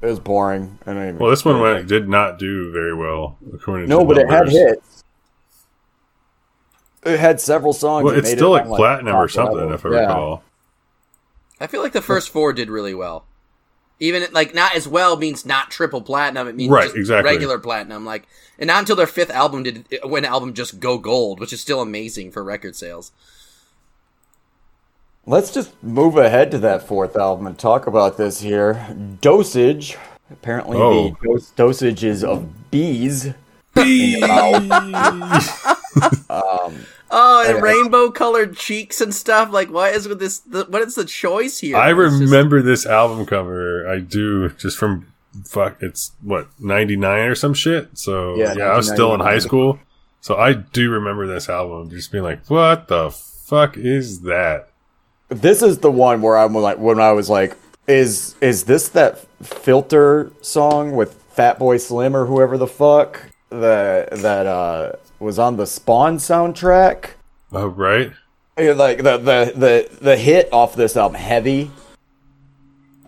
[0.00, 0.78] It was boring.
[0.86, 1.18] I don't even.
[1.18, 4.30] Well, this one went, did not do very well according no, to No, but it
[4.30, 4.54] had numbers.
[4.54, 5.04] hits.
[7.04, 8.04] It had several songs.
[8.04, 9.74] Well, it's made still it like on, platinum or something, level.
[9.74, 10.00] if I Yeah.
[10.02, 10.42] recall.
[11.60, 13.24] I feel like the first four did really well.
[14.00, 16.48] Even like not as well means not triple platinum.
[16.48, 17.30] It means Right, just exactly.
[17.30, 18.04] regular platinum.
[18.04, 18.26] Like,
[18.58, 21.80] and not until their fifth album did when album just go gold, which is still
[21.80, 23.12] amazing for record sales.
[25.24, 28.84] Let's just move ahead to that fourth album and talk about this here.
[29.20, 29.96] Dosage.
[30.32, 31.16] Apparently, Oh.
[31.22, 33.28] the dos- dosage is of bees.
[36.30, 39.52] Um, Oh, and rainbow colored cheeks and stuff.
[39.52, 40.38] Like, what is with this?
[40.40, 41.76] The, what is the choice here?
[41.76, 43.86] I It's just- remember this album cover.
[43.88, 45.06] I do just from
[45.44, 45.76] fuck.
[45.82, 47.90] It's what ninety nine or some shit.
[47.98, 49.78] So Yeah, yeah, I was still in high school.
[50.22, 54.68] So I do remember this album just being like, what the fuck is that?
[55.28, 57.56] This is the one where I'm like, when I was like,
[57.88, 63.20] is is this that filter song with Fatboy Slim or whoever the fuck
[63.50, 67.10] that that uh was on the Spawn soundtrack?
[67.52, 68.12] Oh, right.
[68.58, 71.70] Like the the the the hit off this album, Heavy.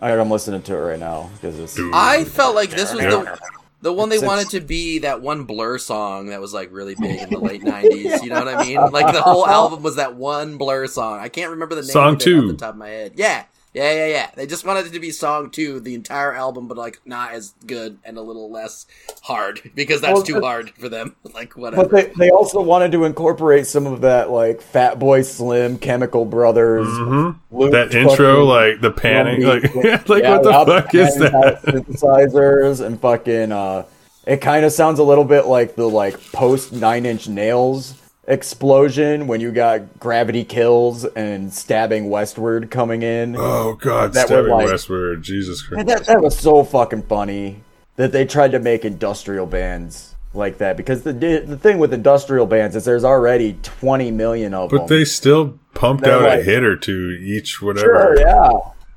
[0.01, 3.39] Alright, I'm listening to it right now because it's I felt like this was the
[3.81, 6.95] the one they It's- wanted to be that one Blur song that was like really
[6.95, 8.23] big in the late '90s.
[8.23, 8.77] You know what I mean?
[8.91, 11.19] Like the whole album was that one Blur song.
[11.19, 12.39] I can't remember the name Song of it two.
[12.41, 13.13] off the top of my head.
[13.15, 13.43] Yeah,
[13.75, 14.31] yeah, yeah, yeah.
[14.35, 17.53] They just wanted it to be song two, the entire album, but like not as
[17.67, 18.85] good and a little less
[19.21, 21.15] hard because that's Well, too hard for them.
[21.33, 21.89] Like whatever.
[21.89, 26.87] But they, they also wanted to incorporate some of that like Fatboy Slim, Chemical Brothers,
[26.87, 27.71] Mm-hmm.
[27.71, 29.75] That intro, like the panic, Rumby.
[29.75, 31.61] like, like Yeah, what the loud fuck is that?
[31.63, 33.51] Synthesizers and fucking.
[33.51, 33.85] Uh,
[34.25, 39.27] it kind of sounds a little bit like the like post Nine Inch Nails explosion
[39.27, 43.35] when you got Gravity Kills and Stabbing Westward coming in.
[43.37, 45.87] Oh god, That stabbing like- westward, Jesus Christ!
[45.87, 47.61] That, that was so fucking funny
[47.95, 52.45] that they tried to make industrial bands like that because the the thing with industrial
[52.45, 54.85] bands is there's already 20 million of But them.
[54.87, 58.15] But they still pumped They're out a hit or two each, whatever.
[58.17, 58.49] Sure, yeah.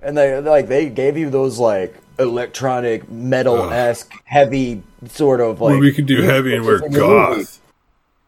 [0.02, 5.70] And they like they gave you those like electronic metal esque heavy sort of like
[5.72, 7.14] Well, we can do heavy and wear put this movie.
[7.14, 7.60] goth.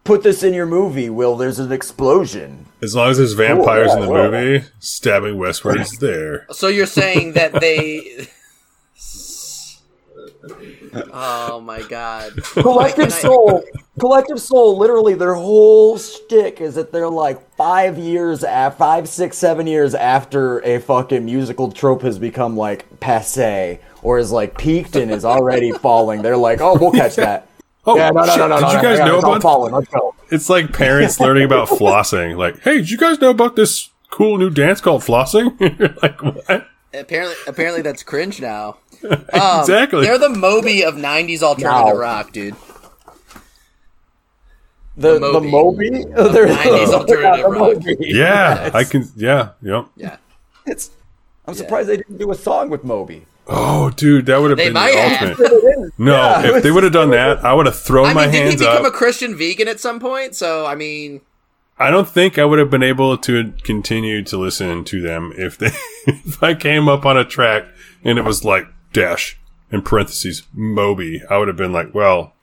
[0.05, 1.37] Put this in your movie, Will.
[1.37, 2.67] There's an explosion.
[2.83, 4.31] As long as there's vampires yeah, in the well.
[4.31, 6.47] movie, stabbing westward is there.
[6.53, 8.27] So you're saying that they.
[11.13, 12.43] oh my god!
[12.55, 13.63] Collective Soul,
[13.99, 19.37] Collective Soul, literally their whole shtick is that they're like five years, af- five, six,
[19.37, 24.97] seven years after a fucking musical trope has become like passe or is like peaked
[24.97, 26.23] and is already falling.
[26.23, 27.47] They're like, oh, we'll catch that.
[27.92, 29.31] Oh, yeah, no, no, shit, no, no, did no, you guys no, know it's all
[29.33, 29.42] about?
[29.42, 29.74] falling?
[29.74, 30.14] Let's go.
[30.31, 32.37] It's like parents learning about flossing.
[32.37, 35.57] Like, hey, did you guys know about this cool new dance called flossing?
[36.03, 36.68] Like, what?
[36.92, 38.79] Apparently, apparently that's cringe now.
[39.03, 40.03] Um, Exactly.
[40.05, 41.98] They're the Moby of '90s alternative Now.
[42.00, 42.55] rock, dude.
[44.96, 45.90] The The the Moby.
[45.90, 47.59] Moby, They're- 90s alternative the rock.
[47.76, 47.96] Moby.
[48.00, 49.09] Yeah, I can.
[49.16, 49.87] Yeah, yep.
[49.96, 50.16] Yeah.
[50.66, 50.90] It's.
[51.46, 53.24] I'm surprised they didn't do a song with Moby.
[53.53, 55.41] Oh, dude, that would have They been might the have.
[55.41, 55.93] ultimate.
[55.99, 58.31] No, Yeah, if they would have done that, I would have thrown I my mean,
[58.33, 58.93] did he hands become up.
[58.93, 60.37] a Christian vegan at some point?
[60.37, 61.21] So, I mean,
[61.79, 65.59] I don't think I would have been able to continue to listen to them if
[65.59, 65.71] they
[66.07, 67.65] if I came up on a track
[68.05, 69.37] and it was like dash
[69.73, 71.21] in parentheses Moby.
[71.29, 72.35] I would have been like, well,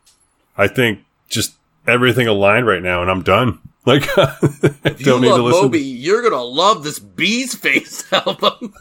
[0.58, 1.54] I think just
[1.88, 3.60] everything aligned right now, and I'm done.
[3.88, 4.36] Like, I
[4.84, 5.62] if you don't need to love listen.
[5.62, 8.74] Moby, you're gonna love this Bee's Face album.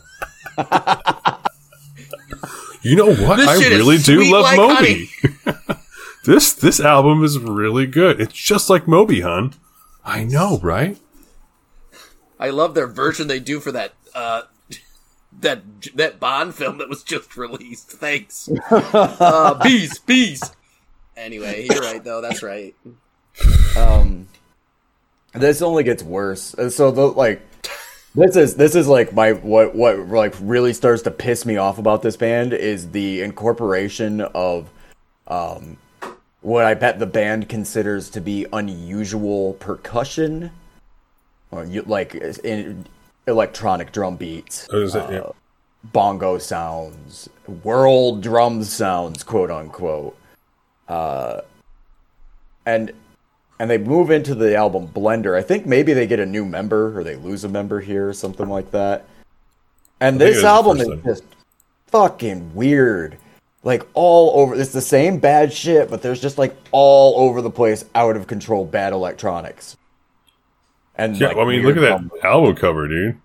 [2.83, 3.37] You know what?
[3.37, 5.11] This I really do love like Moby.
[6.25, 8.21] this this album is really good.
[8.21, 9.55] It's just like Moby, hun.
[10.05, 10.99] I know, right?
[12.39, 14.43] I love their version they do for that uh,
[15.41, 15.63] that
[15.95, 17.91] that Bond film that was just released.
[17.91, 20.43] Thanks, uh, bees, bees.
[21.17, 22.21] Anyway, you're right though.
[22.21, 22.75] That's right.
[23.77, 24.29] Um,
[25.33, 26.55] this only gets worse.
[26.55, 27.43] And So the like,
[28.17, 31.79] this is this is like my what what like really starts to piss me off
[31.79, 34.69] about this band is the incorporation of,
[35.29, 35.77] um,
[36.41, 40.51] what I bet the band considers to be unusual percussion,
[41.51, 42.87] or you like in
[43.27, 45.29] electronic drum beats Oh, it- yeah.
[45.93, 47.29] bongo sounds,
[47.65, 50.17] world drum sounds, quote unquote.
[50.89, 51.41] Uh,
[52.65, 52.93] and
[53.59, 55.37] and they move into the album Blender.
[55.37, 58.13] I think maybe they get a new member or they lose a member here or
[58.13, 59.07] something like that.
[60.01, 61.25] And think it was this album is just
[61.89, 63.17] fucking weird.
[63.63, 67.51] Like all over it's the same bad shit, but there's just like all over the
[67.51, 69.77] place out of control bad electronics.
[70.95, 73.21] And Yeah, like, well, I mean, look at that drum- album cover, dude.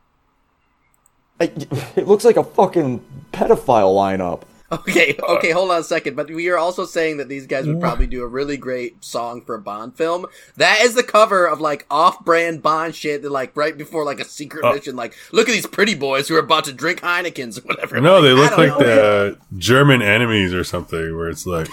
[1.39, 1.53] Like,
[1.95, 4.41] it looks like a fucking pedophile lineup.
[4.71, 6.15] Okay, okay, hold on a second.
[6.15, 9.41] But we are also saying that these guys would probably do a really great song
[9.41, 10.25] for a Bond film.
[10.57, 13.21] That is the cover of like off-brand Bond shit.
[13.21, 14.95] That like right before like a secret Uh, mission.
[14.95, 17.99] Like, look at these pretty boys who are about to drink Heinekens or whatever.
[17.99, 18.79] No, they look like know.
[18.79, 21.67] the German enemies or something, where it's like,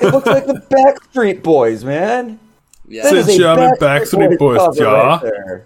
[0.00, 2.38] It looks like the Backstreet Boys, man.
[2.86, 3.04] Yeah.
[3.04, 5.20] That is a German Backstreet Boys, cover yeah.
[5.22, 5.62] right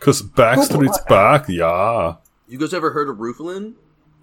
[0.00, 2.16] cause Backstreet's back, yeah.
[2.48, 3.74] You guys ever heard of Rufalin?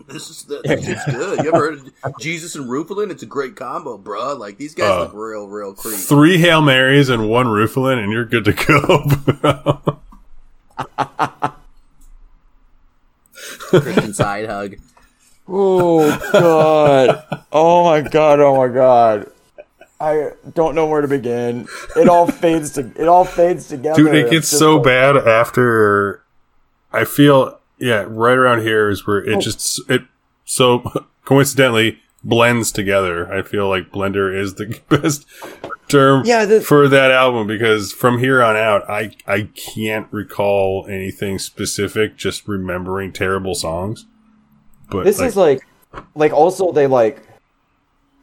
[0.08, 1.40] This is the, this shit's good.
[1.44, 3.12] You ever heard of Jesus and Rufalin?
[3.12, 4.36] It's a great combo, bro.
[4.36, 5.98] Like these guys Uh, look real, real creepy.
[5.98, 9.04] Three Hail Marys and one Rufalin, and you're good to go,
[9.42, 10.00] bro.
[13.70, 14.76] Christian side hug.
[15.48, 17.44] Oh god.
[17.52, 18.40] Oh my god.
[18.40, 19.30] Oh my god.
[20.00, 21.68] I don't know where to begin.
[21.96, 24.04] It all fades to it all fades together.
[24.04, 26.24] Dude, it gets so like- bad after.
[26.94, 29.38] I feel yeah, right around here is where Oh.
[29.38, 30.04] it just it
[30.46, 33.32] so coincidentally blends together.
[33.32, 35.26] I feel like blender is the best
[35.88, 40.86] term Yeah, the- for that album because from here on out, I I can't recall
[40.90, 42.18] anything specific.
[42.18, 44.06] Just remembering terrible songs.
[44.90, 45.62] But This like, is like
[46.16, 47.22] like also they like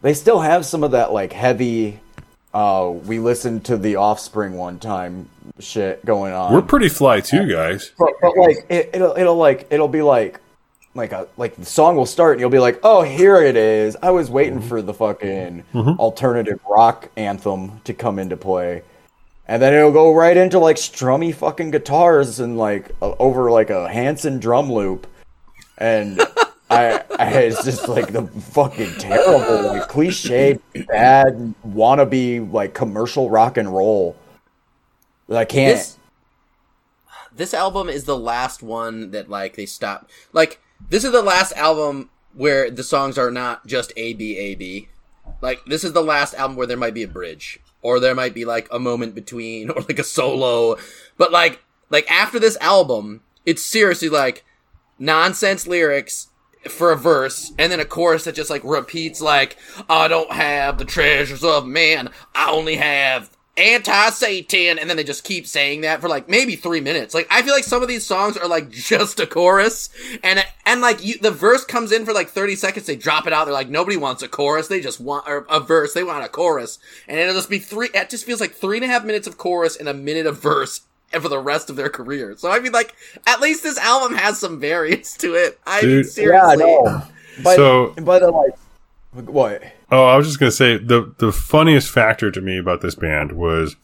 [0.02, 2.00] they still have some of that like heavy
[2.54, 6.52] uh we listened to the offspring one time shit going on.
[6.52, 7.92] we're pretty fly too, guys.
[7.98, 10.40] but, but like it, it'll it'll like it'll be like
[10.94, 13.96] like a like the song will start and you'll be like, oh here it is.
[14.00, 18.82] I was waiting for the fucking alternative rock anthem to come into play.
[19.46, 23.88] And then it'll go right into like strummy fucking guitars and like over like a
[23.92, 25.06] Hanson drum loop.
[25.76, 26.20] And
[26.70, 33.57] I, I it's just like the fucking terrible, like cliche, bad wannabe like commercial rock
[33.57, 34.16] and roll.
[35.31, 35.77] I can't.
[35.77, 35.98] This
[37.37, 40.11] this album is the last one that like they stopped.
[40.33, 44.55] Like this is the last album where the songs are not just A B A
[44.55, 44.88] B.
[45.40, 48.35] Like this is the last album where there might be a bridge or there might
[48.35, 50.77] be like a moment between or like a solo.
[51.16, 54.44] But like like after this album, it's seriously like
[54.98, 56.29] nonsense lyrics
[56.70, 59.57] for a verse and then a chorus that just like repeats like
[59.88, 62.11] I don't have the treasures of man.
[62.35, 66.81] I only have anti-satan and then they just keep saying that for like maybe three
[66.81, 69.90] minutes like i feel like some of these songs are like just a chorus
[70.24, 73.33] and and like you the verse comes in for like 30 seconds they drop it
[73.33, 76.29] out they're like nobody wants a chorus they just want a verse they want a
[76.29, 79.29] chorus and it'll just be three it just feels like three and a half minutes
[79.29, 80.81] of chorus and a minute of verse
[81.22, 82.94] for the rest of their career so i mean like
[83.27, 86.05] at least this album has some variance to it i mean, Dude.
[86.07, 87.03] yeah, seriously no.
[87.42, 88.55] But, So- but uh, like,
[89.29, 89.62] what?
[89.90, 93.33] Oh, I was just gonna say the the funniest factor to me about this band
[93.33, 93.77] was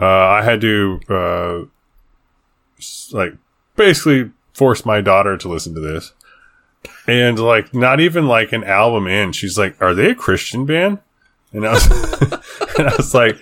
[0.00, 1.60] uh, I had to uh,
[3.12, 3.34] like
[3.76, 6.12] basically force my daughter to listen to this,
[7.06, 10.98] and like not even like an album in, she's like, "Are they a Christian band?"
[11.52, 11.86] And I was
[12.78, 13.36] and I was like,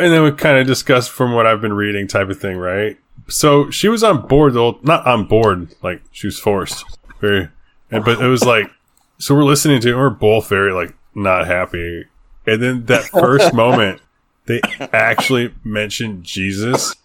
[0.00, 2.98] and then we kind of discussed from what I've been reading, type of thing, right?
[3.28, 6.84] So she was on board though, not on board, like she was forced,
[7.20, 7.48] very,
[7.90, 8.70] and but it was like
[9.18, 12.06] so we're listening to it and we're both very like not happy.
[12.46, 14.00] And then that first moment
[14.46, 14.60] they
[14.92, 16.96] actually mentioned jesus.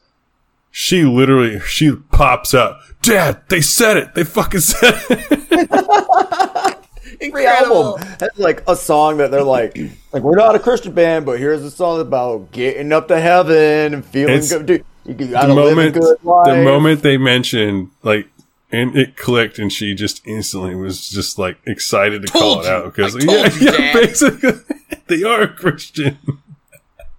[0.72, 2.82] She literally she pops up.
[3.02, 4.16] Dad they said it.
[4.16, 6.75] They fucking said it
[7.22, 7.98] Every incredible.
[8.00, 9.78] Album has like a song that they're like,
[10.12, 13.94] like we're not a Christian band, but here's a song about getting up to heaven
[13.94, 14.66] and feeling It's- good.
[14.66, 16.48] Dude, you the gotta live a moment good life.
[16.48, 18.28] the moment they mentioned like
[18.72, 22.72] and it clicked and she just instantly was just like excited to call Told it
[22.72, 24.54] out because I yeah, you, yeah basically
[25.08, 26.18] they are a christian.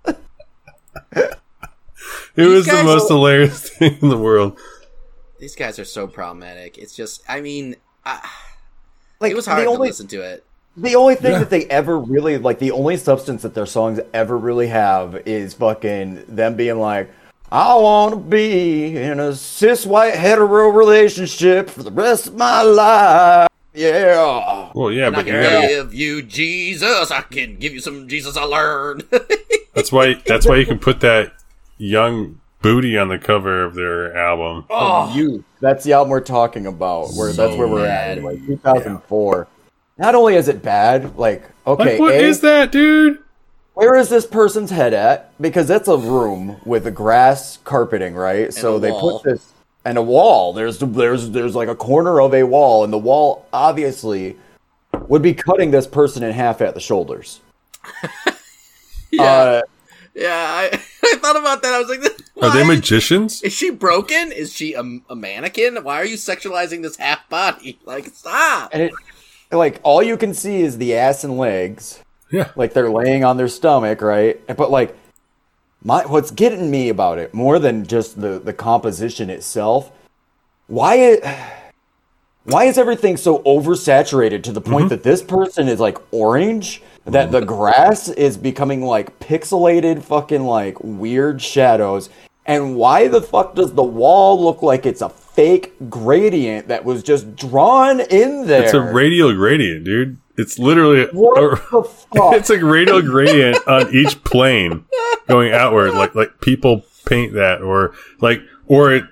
[2.37, 4.59] It was the most will- hilarious thing in the world.
[5.39, 6.77] These guys are so problematic.
[6.79, 8.29] It's just i mean I,
[9.21, 10.45] like, it was the hard to only, listen to it
[10.77, 11.39] The only thing Yeah.
[11.41, 15.55] that they ever really like, the only substance that their songs ever really have is
[15.55, 17.09] fucking them being like,
[17.51, 22.63] "I want to be in a cis white hetero relationship for the rest of my
[22.63, 24.71] life." Yeah.
[24.75, 27.11] well yeah And I but you can gotta give you Jesus.
[27.11, 29.05] I can give you some Jesus I learned.
[29.75, 30.15] That's why.
[30.27, 31.33] That's why you can put that
[31.79, 34.65] young booty on the cover of their album.
[34.71, 35.45] oh, You.
[35.61, 37.11] That's the album we're talking about.
[37.15, 38.19] Where that's where we're bad.
[38.19, 38.25] at.
[38.25, 39.49] Like 2004.
[39.99, 43.23] Not only is it bad, like okay, like, what A, is that, dude?
[43.75, 45.33] where is this person's head at?
[45.41, 48.53] Because that's a room with a grass carpeting, right?
[48.53, 49.21] so they wall.
[49.21, 49.53] put this
[49.85, 50.53] and a wall.
[50.53, 54.37] There's there's there's like a corner of a wall, and the wall obviously
[55.09, 57.41] would be cutting this person in half at the shoulders.
[59.13, 59.63] yeah, Uh,
[60.15, 60.47] yeah.
[60.51, 60.71] I,
[61.05, 61.73] I thought about that.
[61.73, 62.01] I was like,
[62.43, 63.43] Are they magicians?
[63.43, 64.31] Is she broken?
[64.31, 65.83] Is she a, a mannequin?
[65.83, 67.79] Why are you sexualizing this half body?
[67.87, 68.71] Like, stop.
[68.73, 68.93] and it
[69.53, 72.03] like all you can see is the ass and legs.
[72.31, 72.51] Yeah.
[72.57, 74.45] like they're laying on their stomach, right?
[74.57, 74.97] But like,
[75.85, 79.93] my what's getting me about it more than just the the composition itself.
[80.67, 81.25] Why it,
[82.45, 84.89] why is everything so oversaturated to the point mm-hmm.
[84.89, 86.83] that this person is like orange?
[87.05, 87.33] That mm-hmm.
[87.33, 92.11] the grass is becoming like pixelated, fucking like weird shadows.
[92.49, 97.03] And why the fuck does the wall look like it's a fake gradient that was
[97.03, 98.63] just drawn in there?
[98.65, 100.19] It's a radial gradient, dude.
[100.39, 101.83] It's literally What a, the
[102.15, 102.35] fuck?
[102.35, 104.85] it's a radial gradient on each plane
[105.29, 105.95] going outward.
[105.95, 109.05] Like like people paint that, or like or it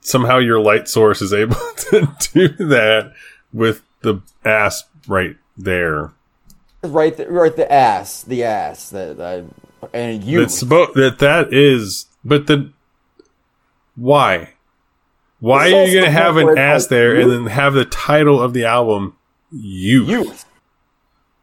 [0.00, 3.12] somehow your light source is able to do that
[3.52, 6.12] with the ass right there.
[6.82, 9.44] right, the, right, the ass, the ass that, that
[9.92, 10.40] and you.
[10.40, 12.70] That's supposed that that is, but the
[13.96, 14.50] why?
[15.40, 18.40] Why It's are you gonna have an ass like, there and then have the title
[18.40, 19.16] of the album
[19.50, 20.08] "Youth"?
[20.08, 20.44] youth.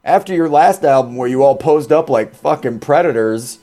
[0.06, 3.60] After your last album, where you all posed up like fucking predators,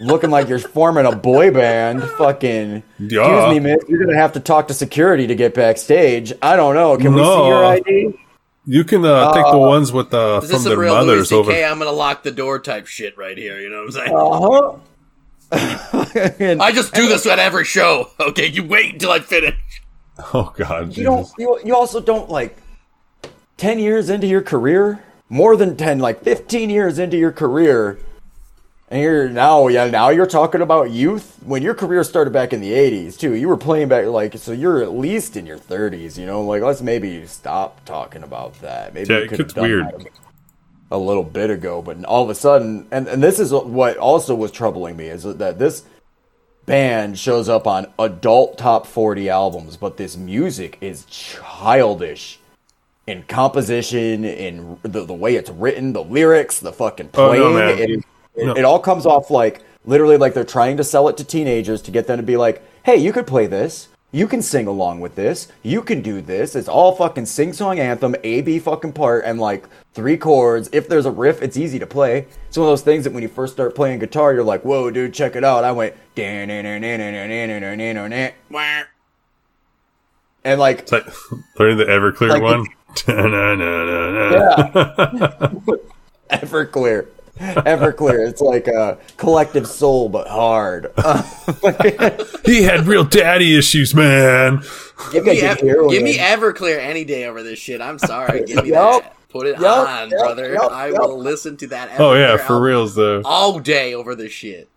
[0.00, 2.82] looking like you're forming a boy band, fucking.
[2.98, 3.46] Yeah.
[3.46, 3.84] Excuse me, miss.
[3.88, 6.32] You're gonna have to talk to security to get backstage.
[6.42, 6.96] I don't know.
[6.96, 7.42] Can we No.
[7.42, 8.18] see your ID?
[8.66, 11.32] You can uh, take the ones with uh, from this their some real Louis mothers
[11.32, 11.52] over.
[11.52, 11.64] C.K.
[11.64, 13.60] I'm gonna lock the door type shit right here.
[13.60, 14.14] You know what I'm saying?
[14.14, 14.76] Uh huh.
[15.52, 18.10] And I just do this at every show.
[18.20, 19.56] Okay, you wait until I finish.
[20.34, 21.28] Oh God, you don't.
[21.38, 22.56] You, you also don't like.
[23.56, 27.98] Ten years into your career, more than ten, like fifteen years into your career,
[28.88, 31.36] and you're now, yeah, now you're talking about youth.
[31.44, 34.52] When your career started back in the '80s, too, you were playing back like so.
[34.52, 36.16] You're at least in your 30s.
[36.16, 38.94] You know, like let's maybe stop talking about that.
[38.94, 39.86] Maybe Yeah, it could have gets weird.
[39.86, 40.08] that
[40.90, 44.34] a little bit ago, but all of a sudden, and, and this is what also
[44.34, 45.84] was troubling me is that this
[46.66, 52.38] band shows up on adult top 40 albums, but this music is childish
[53.06, 57.42] in composition, in the, the way it's written, the lyrics, the fucking playing.
[57.42, 57.78] Oh, no, man.
[57.78, 58.04] it,
[58.36, 58.54] No.
[58.54, 61.90] it all comes off like literally like they're trying to sell it to teenagers to
[61.90, 63.88] get them to be like, hey, you could play this.
[64.10, 65.48] You can sing along with this.
[65.62, 66.54] You can do this.
[66.56, 70.70] It's all fucking sing song anthem, A B fucking part, and like three chords.
[70.72, 72.26] If there's a riff, it's easy to play.
[72.48, 74.90] It's one of those things that when you first start playing guitar, you're like, whoa,
[74.90, 75.62] dude, check it out.
[75.62, 75.94] I went,
[80.44, 81.06] and like, It's like
[81.58, 82.66] learning the Everclear Like one.
[83.06, 84.48] Da-na-na-na-na.
[86.30, 87.08] Everclear.
[87.64, 88.28] Everclear.
[88.28, 90.92] It's like a collective soul, but hard.
[92.44, 94.58] he had real daddy issues, man.
[95.12, 95.60] give Give me, me, Ev-
[95.90, 97.80] give me Everclear any day over this shit.
[97.80, 98.44] I'm sorry.
[98.46, 99.02] Give me Yup.
[99.02, 99.14] that.
[99.30, 100.52] Put it Yup, on, yup, brother.
[100.54, 101.00] yup, I yup.
[101.00, 102.00] will listen to that.
[102.00, 103.20] Oh yeah, for album reals though.
[103.26, 104.68] All day over this shit.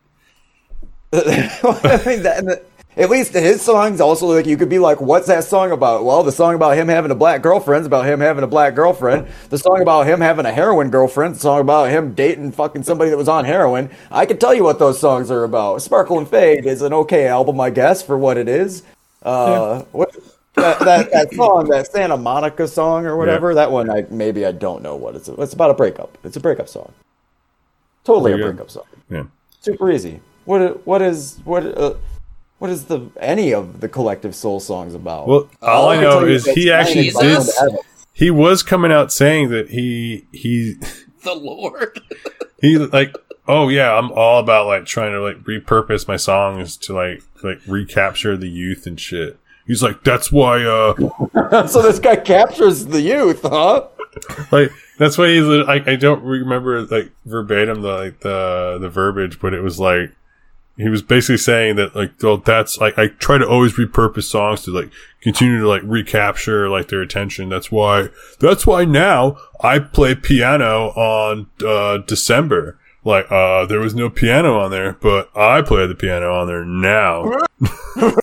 [1.14, 2.62] I mean, that, and the-
[2.98, 6.04] at least his songs also like you could be like, what's that song about?
[6.04, 9.28] Well, the song about him having a black girlfriend's about him having a black girlfriend.
[9.50, 11.36] The song about him having a heroin girlfriend.
[11.36, 13.90] The song about him dating fucking somebody that was on heroin.
[14.12, 15.82] I can tell you what those songs are about.
[15.82, 18.84] Sparkle and Fade is an okay album, I guess, for what it is.
[19.24, 20.14] Uh, what
[20.56, 24.52] that, that that song, that Santa Monica song or whatever, that one, I maybe I
[24.52, 25.30] don't know what it's.
[25.30, 26.18] It's about a breakup.
[26.24, 26.92] It's a breakup song.
[28.04, 28.48] Totally a go.
[28.50, 29.24] breakup song Yeah.
[29.62, 30.20] super easy.
[30.46, 31.94] What what is what uh,
[32.62, 35.28] what is the any of the collective soul songs about?
[35.28, 37.20] Well, all I can know is he actually Jesus.
[37.20, 37.34] did.
[37.34, 37.78] Bound to Heaven.
[38.14, 40.76] He was coming out saying that he he
[41.24, 42.00] The Lord.
[42.62, 43.16] he like
[43.48, 47.60] oh yeah i'm all about like trying to like repurpose my songs to like like
[47.66, 53.02] recapture the youth and shit he's like that's why uh so this guy captures the
[53.02, 53.88] youth, huh?
[54.52, 59.40] like that's why he's like i don't remember like verbatim the like the the verbiage
[59.40, 60.12] but it was like
[60.82, 64.64] he was basically saying that like well that's like i try to always repurpose songs
[64.64, 64.90] to like
[65.22, 68.08] continue to like recapture like their attention that's why
[68.40, 74.60] that's why now i play piano on uh december like uh there was no piano
[74.60, 77.26] on there but i play the piano on there now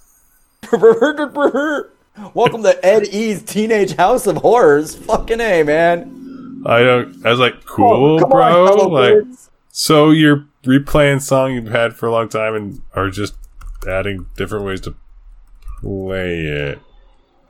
[2.34, 4.94] Welcome to Ed E's Teenage House of Horrors.
[4.94, 6.62] Fucking a man.
[6.66, 9.24] i don't i was like cool on, bro fellow like.
[9.70, 13.34] So you're replaying song you've had for a long time and are just
[13.88, 14.94] adding different ways to
[15.80, 16.78] play it.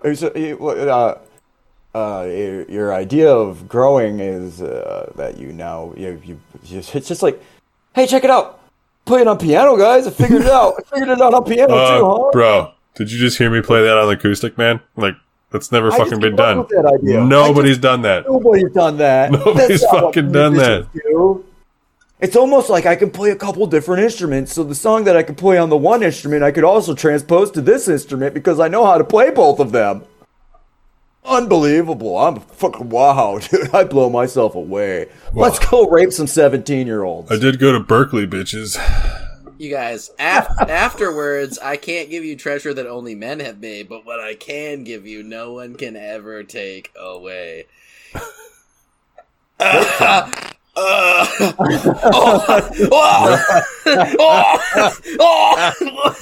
[0.04, 1.18] Uh, uh,
[1.94, 2.24] uh,
[2.68, 7.42] your, idea of growing is uh, that you now you, you just it's just like,
[7.94, 8.60] hey, check it out,
[9.04, 10.06] play it on piano, guys.
[10.06, 10.74] I figured it out.
[10.78, 12.30] I figured it out on piano too, Uh, huh?
[12.32, 14.80] bro, did you just hear me play that on the acoustic, man?
[14.94, 15.16] Like
[15.50, 16.58] that's never I just fucking been done.
[16.58, 17.20] with that idea.
[17.22, 18.24] I Nobody's done that.
[18.28, 19.32] Nobody's done that.
[19.32, 21.44] Nobody's That's not what fucking done musicians do.
[22.20, 24.52] It's almost like I can play a couple different instruments.
[24.52, 27.50] So the song that I could play on the one instrument, I could also transpose
[27.52, 30.04] to this instrument because I know how to play both of them.
[31.24, 32.18] Unbelievable.
[32.18, 33.72] I'm fucking wow, dude.
[33.74, 35.08] I blow myself away.
[35.32, 37.30] Let's go rape some 17 year olds.
[37.30, 38.76] I did go to Berkeley, bitches.
[39.58, 44.06] You guys, af- afterwards, I can't give you treasure that only men have made, but
[44.06, 47.66] what I can give you, no one can ever take away.
[49.60, 50.30] Uh,
[50.78, 51.52] uh,
[52.12, 54.58] oh, oh,
[55.20, 56.14] oh, oh,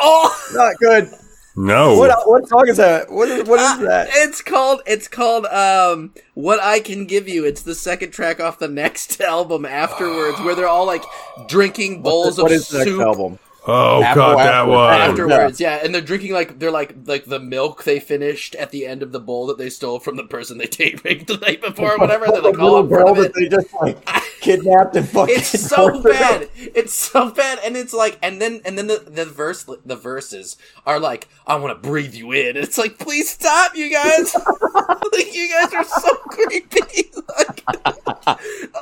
[0.00, 0.50] oh.
[0.54, 1.10] Not good.
[1.56, 1.96] No.
[1.96, 3.10] What, what song is that?
[3.10, 4.08] What is, what is that?
[4.10, 7.44] It's called it's called um what I can give you.
[7.44, 11.04] It's the second track off the next album afterwards where they're all like
[11.46, 13.00] drinking bowls What of is the next soup.
[13.02, 13.38] album?
[13.66, 15.00] Oh Apple god, that after- one.
[15.00, 15.60] afterwards.
[15.60, 15.80] Yeah.
[15.82, 19.12] and they're drinking like they're like like the milk they finished at the end of
[19.12, 21.98] the bowl that they stole from the person they date raped the night before or
[21.98, 22.26] whatever.
[22.26, 24.06] They're like all in front of they just like
[24.40, 25.34] kidnapped and fucking.
[25.36, 26.10] It's so tortured.
[26.10, 26.48] bad.
[26.56, 30.56] It's so bad, and it's like, and then and then the the verse the verses
[30.84, 32.56] are like, I want to breathe you in.
[32.58, 34.34] It's like, please stop, you guys.
[34.74, 37.10] like you guys are so creepy.
[37.38, 37.66] like,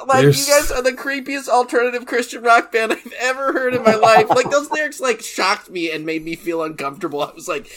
[0.06, 3.94] like you guys are the creepiest alternative Christian rock band I've ever heard in my
[3.94, 4.28] life.
[4.30, 7.22] Like those lyrics like shocked me and made me feel uncomfortable.
[7.22, 7.70] I was like.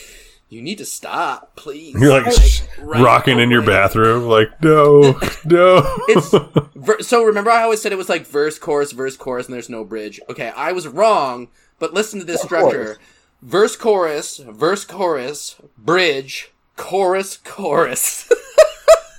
[0.48, 1.96] You need to stop, please.
[2.00, 5.98] You're like sh- right rocking in your bathroom, like no, no.
[6.08, 9.70] It's so remember I always said it was like verse chorus verse chorus and there's
[9.72, 10.22] no bridge.
[10.30, 11.48] Okay, I was wrong,
[11.80, 12.98] but listen to this structure:
[13.42, 18.32] verse chorus verse chorus bridge chorus chorus.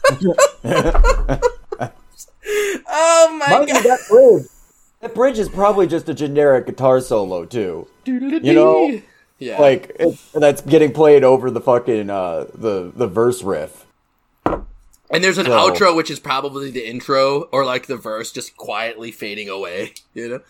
[2.89, 3.83] oh my Mind god!
[3.85, 4.47] that bridge.
[5.01, 7.87] That bridge is probably just a generic guitar solo too.
[8.05, 9.01] You know,
[9.39, 13.85] yeah, like it, that's getting played over the fucking uh, the the verse riff.
[14.47, 18.57] and there's an so- outro which is probably the intro or like the verse just
[18.57, 19.93] quietly fading away.
[20.15, 20.41] You know.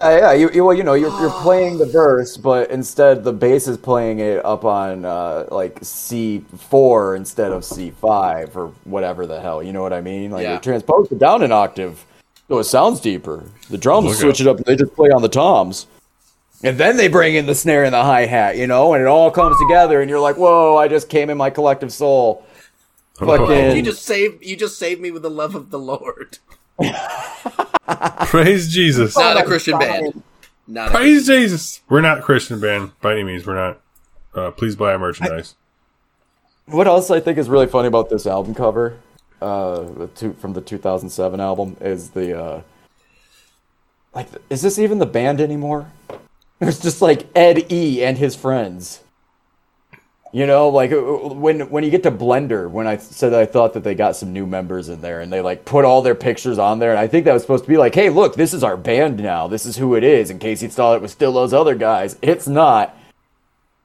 [0.00, 3.32] Uh, yeah, you, you well, you know, you're you're playing the verse, but instead the
[3.32, 8.68] bass is playing it up on uh, like C four instead of C five or
[8.84, 9.60] whatever the hell.
[9.60, 10.30] You know what I mean?
[10.30, 10.54] Like Yeah.
[10.54, 12.04] you transpose it down an octave,
[12.48, 13.44] so it sounds deeper.
[13.70, 14.46] The drums Look switch out.
[14.46, 15.86] it up; and they just play on the toms,
[16.62, 18.56] and then they bring in the snare and the hi hat.
[18.56, 20.76] You know, and it all comes together, and you're like, "Whoa!
[20.76, 22.44] I just came in my collective soul."
[23.18, 26.38] Fucking, You just saved you just saved me with the love of the Lord.
[28.26, 29.16] Praise Jesus.
[29.16, 30.22] Not a Christian band.
[30.68, 31.80] Not a Praise Jesus.
[31.88, 33.44] We're not a Christian band by any means.
[33.46, 33.80] We're not.
[34.34, 35.56] Uh, please buy our merchandise.
[36.66, 38.98] What else I think is really funny about this album cover,
[39.40, 42.62] uh, the two, from the 2007 album, is the uh,
[44.14, 45.90] like, is this even the band anymore?
[46.60, 49.00] It's just like Ed E and his friends.
[50.32, 53.72] You know, like uh, when when you get to Blender, when I said I thought
[53.72, 56.58] that they got some new members in there, and they like put all their pictures
[56.58, 58.62] on there, and I think that was supposed to be like, hey, look, this is
[58.62, 59.48] our band now.
[59.48, 60.30] This is who it is.
[60.30, 62.94] In case you thought it was still those other guys, it's not.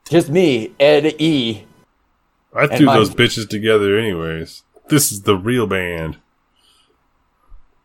[0.10, 1.64] Just me, Ed E.
[2.54, 4.64] I threw my- those bitches together anyways.
[4.90, 6.18] This is the real band.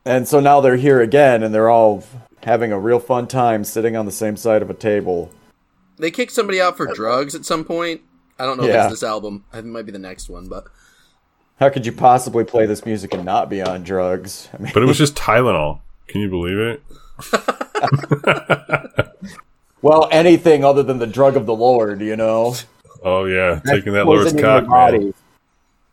[0.05, 2.05] And so now they're here again, and they're all
[2.45, 5.31] having a real fun time sitting on the same side of a table.
[5.99, 8.01] They kicked somebody out for drugs at some point.
[8.39, 8.85] I don't know if Yeah.
[8.85, 9.45] it's this album.
[9.53, 10.65] I think it might be the next one, but
[11.61, 14.49] How could you possibly play this music and not be on drugs?
[14.55, 15.81] I mean, But it was just Tylenol.
[16.07, 16.83] Can you believe it?
[19.83, 22.55] well, anything other than the drug of the Lord, you know.
[23.03, 25.15] Oh yeah, taking that Lord's Poisoning your cock, man.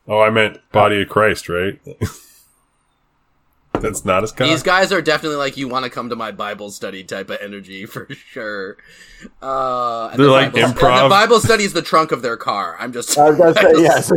[0.08, 0.18] Body.
[0.18, 1.80] Oh, I meant body of Christ, right?
[3.82, 4.48] That's not as cock.
[4.48, 7.38] these guys are definitely like you want to come to my Bible study type of
[7.42, 8.78] energy for sure.
[9.42, 11.04] Uh, and They're the like Bible, improv.
[11.04, 12.78] The Bible study is the trunk of their car.
[12.80, 13.18] I'm just.
[13.18, 14.10] I was gonna say yes.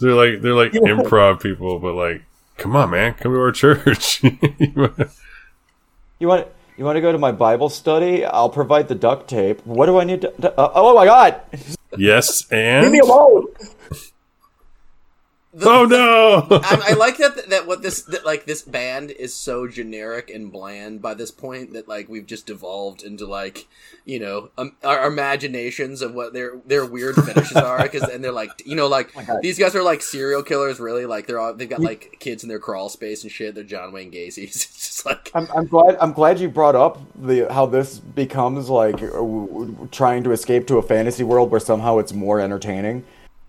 [0.00, 2.22] They're like they're like improv people, but like,
[2.56, 4.22] come on, man, come to our church.
[4.22, 6.46] you want
[6.76, 8.24] you want to go to my Bible study?
[8.24, 9.64] I'll provide the duct tape.
[9.66, 10.30] What do I need to?
[10.40, 11.40] to- uh, oh my God!
[11.98, 13.46] yes, and Leave and me alone.
[15.62, 19.66] Oh no, I, I like that that what this that like this band is so
[19.66, 23.66] generic and bland by this point that like we've just devolved into like
[24.04, 28.32] you know um, our imaginations of what their their weird finishes are because and they're
[28.32, 29.40] like you know like God.
[29.42, 31.06] these guys are like serial killers really.
[31.06, 33.54] Like they're all they've got like kids in their crawl space and shit.
[33.54, 34.68] They're John Wayne Gacy's.
[34.70, 38.68] It's just like I'm, I'm glad I'm glad you brought up the how this becomes
[38.68, 42.40] like uh, w- w- trying to escape to a fantasy world where somehow it's more
[42.40, 43.04] entertaining,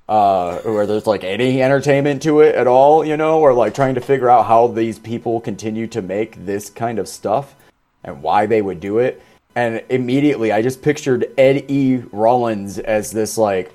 [0.08, 3.96] uh, where there's like any entertainment to it at all, you know, or like trying
[3.96, 7.56] to figure out how these people continue to make this kind of stuff
[8.04, 9.22] and why they would do it.
[9.56, 12.04] And immediately, I just pictured Ed E.
[12.12, 13.74] Roland as this like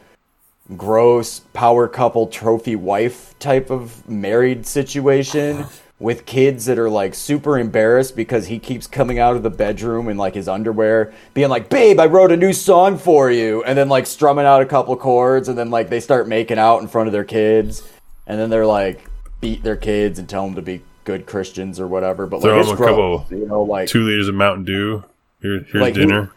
[0.77, 5.65] gross power couple trophy wife type of married situation
[5.99, 10.09] with kids that are like super embarrassed because he keeps coming out of the bedroom
[10.09, 13.79] in like his underwear being like babe i wrote a new song for you and
[13.79, 16.87] then like strumming out a couple chords and then like they start making out in
[16.89, 17.83] front of their kids
[18.27, 19.09] and then they're like
[19.41, 22.61] beat their kids and tell them to be good christians or whatever but Throw like
[22.61, 25.03] it's 'em a couple- you know like two liters of Mountain Dew.
[25.41, 26.31] Here, here's Like, dinner.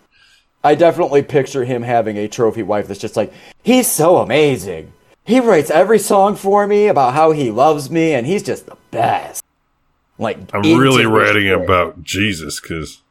[0.64, 3.32] I definitely picture him having a trophy wife that's just like,
[3.64, 4.91] he's so amazing.
[5.24, 8.76] He writes every song for me about how he loves me, and he's just the
[8.91, 9.38] best.
[10.20, 13.01] Like, I'm really writing shit, about Jesus because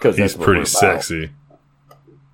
[0.00, 1.30] he's pretty we're sexy.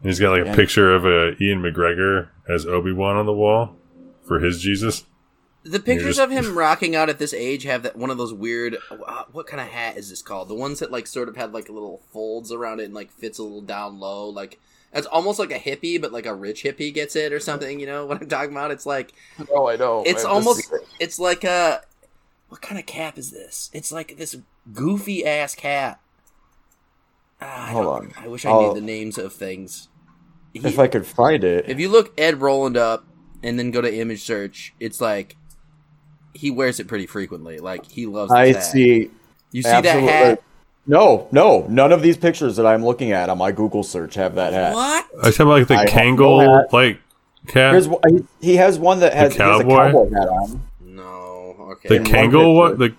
[0.02, 3.74] He's got like a picture of uh, Ewan McGregor as Obi Wan on the wall
[4.22, 5.04] for his Jesus.
[5.64, 8.32] The pictures just- of him rocking out at this age have that one of those
[8.32, 8.76] weird.
[8.90, 10.48] uh, What kind of hat is this called?
[10.48, 13.38] The ones that like sort of had like little folds around it and like fits
[13.38, 14.28] a little down low.
[14.28, 14.60] Like
[14.92, 17.80] it's almost like a hippie, but like a rich hippie gets it or something.
[17.80, 18.70] You know what I'm talking about?
[18.70, 19.12] It's like
[19.50, 20.04] Oh, I know.
[20.06, 21.82] it's almost it's like a
[22.48, 23.70] what kind of cap is this?
[23.72, 24.36] It's like this
[24.72, 26.00] goofy ass cap.
[27.40, 28.12] Ah, I Hold on.
[28.18, 29.88] I wish I I'll- knew the names of things.
[30.52, 31.66] He- If I could find it.
[31.68, 33.04] if you look Ed Roland up
[33.42, 35.36] and then go to image search, it's like
[36.34, 37.58] he wears it pretty frequently.
[37.58, 38.32] Like he loves.
[38.32, 38.36] It.
[38.36, 38.60] I that.
[38.64, 39.10] see.
[39.52, 40.42] You see that hat?
[40.86, 44.36] No, no, none of these pictures that I'm looking at on my Google search have
[44.36, 44.72] that hat.
[44.74, 45.06] What?
[45.22, 46.72] I was talking like the I Kangol no hat.
[46.72, 47.00] like
[47.46, 47.72] cat.
[47.72, 49.76] Here's one- he, he has one that has, he has a cowboy?
[49.92, 50.62] cowboy hat on.
[51.84, 51.86] No.
[51.86, 51.88] Okay.
[51.88, 52.94] the in one Kangol one, the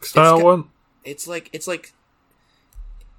[0.00, 0.64] style got- one.
[1.04, 1.92] it's like it's like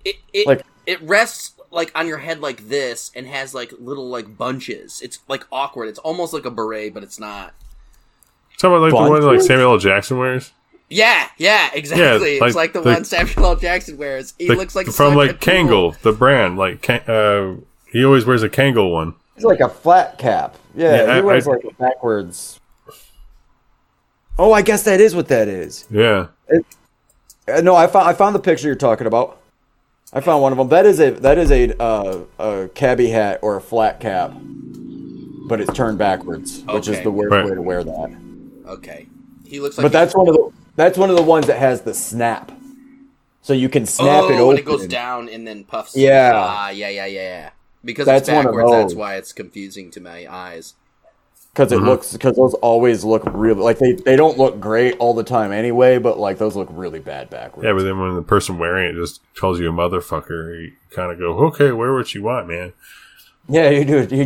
[0.05, 4.09] it it Like- it rests like on your head like this and has like little
[4.09, 5.01] like bunches.
[5.03, 5.87] It's like awkward.
[5.89, 7.53] It's almost like a beret, but it's not.
[8.57, 9.77] Talking about like the one that, like Samuel L.
[9.77, 10.51] Jackson wears.
[10.89, 12.39] Yeah, yeah, exactly.
[12.39, 13.55] like it's like the, the- one Samuel L.
[13.55, 14.33] Jackson wears.
[14.39, 15.53] He The- looks like from like a tool.
[15.53, 16.57] Kangol, the brand.
[16.57, 17.53] Like uh,
[17.91, 19.13] he always wears a Kangol one.
[19.35, 20.57] It's like a flat cap.
[20.75, 22.58] Yeah, Yeah, I- he wears I- like a backwards.
[24.39, 25.85] Oh, I guess that is what that is.
[25.91, 29.41] Yeah, Uh, no, I found I found the picture you're talking about.
[30.13, 30.69] I found one of them.
[30.69, 34.31] That is a that is a uh, a cabbie hat or a flat cap,
[35.47, 37.45] but it's turned backwards, which is the worst Right.
[37.45, 38.17] way to wear that.
[38.65, 39.07] Okay,
[39.45, 39.83] he looks like.
[39.83, 42.51] But that's one of the that's one of the ones that has the snap,
[43.41, 44.49] so you can snap oh, it open.
[44.51, 45.97] and it goes down and then puffs.
[45.97, 46.31] Yeah.
[46.33, 47.49] ah, yeah, yeah, yeah, yeah.
[47.83, 48.71] Because That's it's one of backwards.
[48.71, 50.75] That's why it's confusing to my eyes.
[51.53, 51.85] Because it Mhm.
[51.87, 55.51] looks because those always look really like they they don't look great all the time
[55.51, 57.65] anyway, but like those look really bad backwards.
[57.65, 57.73] yeah.
[57.73, 61.17] But then when the person wearing it just calls you a motherfucker, you kind of
[61.19, 62.73] go, "Okay, wear what you want, man."
[63.49, 63.97] yeah, you do.
[63.97, 64.11] it.
[64.11, 64.25] You,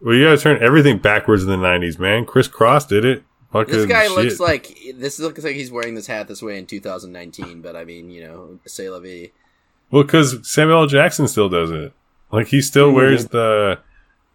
[0.00, 2.24] Well, you gotta turn everything backwards in the '90s, man.
[2.26, 3.24] Kris Kross did it.
[3.52, 4.16] Fucking This guy shit.
[4.16, 7.60] looks like this looks like he's wearing this hat this way in 2019.
[7.62, 9.30] But I mean, you know, say la vie.
[9.90, 10.86] Well, because Samuel L.
[10.86, 11.92] Jackson still does it.
[12.32, 12.94] Like he still Mhm.
[12.94, 13.78] wears the.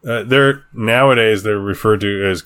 [0.07, 2.43] Uh, they're nowadays they're referred to as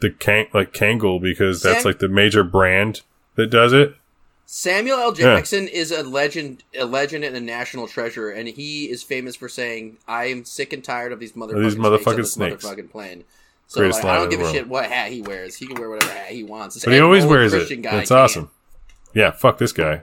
[0.00, 3.02] the Kang like Kangol because that's Sam- like the major brand
[3.36, 3.94] that does it.
[4.46, 5.08] Samuel L.
[5.10, 5.36] Yeah.
[5.36, 9.46] Jackson is a legend, a legend and a national treasure, and he is famous for
[9.48, 13.24] saying, "I am sick and tired of these motherfucking, These motherfucking snakes." motherfucking plane."
[13.68, 15.54] So like, I don't give a shit what hat he wears.
[15.56, 16.74] He can wear whatever hat he wants.
[16.74, 17.58] This But he always wears it.
[17.58, 18.20] Christian guy It's can't.
[18.20, 18.50] awesome.
[19.14, 20.02] Yeah, fuck this guy.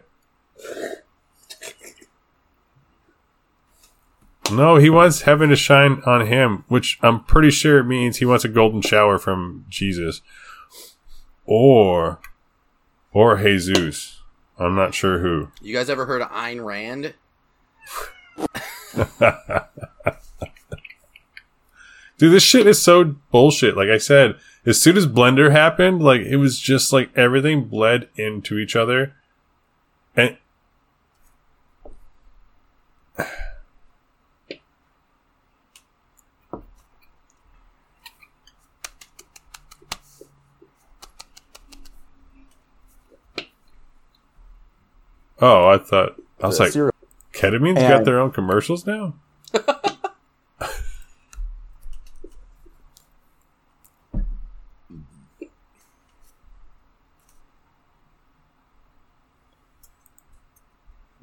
[4.52, 8.46] No, he wants heaven to shine on him, which I'm pretty sure means he wants
[8.46, 10.22] a golden shower from Jesus.
[11.48, 12.20] Or
[13.12, 14.22] or Jesus.
[14.60, 15.50] I'm not sure who.
[15.62, 17.14] You guys ever heard of Ayn Rand?
[22.18, 23.76] Dude, this shit is so bullshit.
[23.76, 24.36] Like I said,
[24.66, 29.14] as soon as Blender happened, like it was just like everything bled into each other.
[30.16, 30.38] And
[45.42, 46.72] Oh, I thought I was like,
[47.34, 49.16] ketamine's And- got their own commercials now?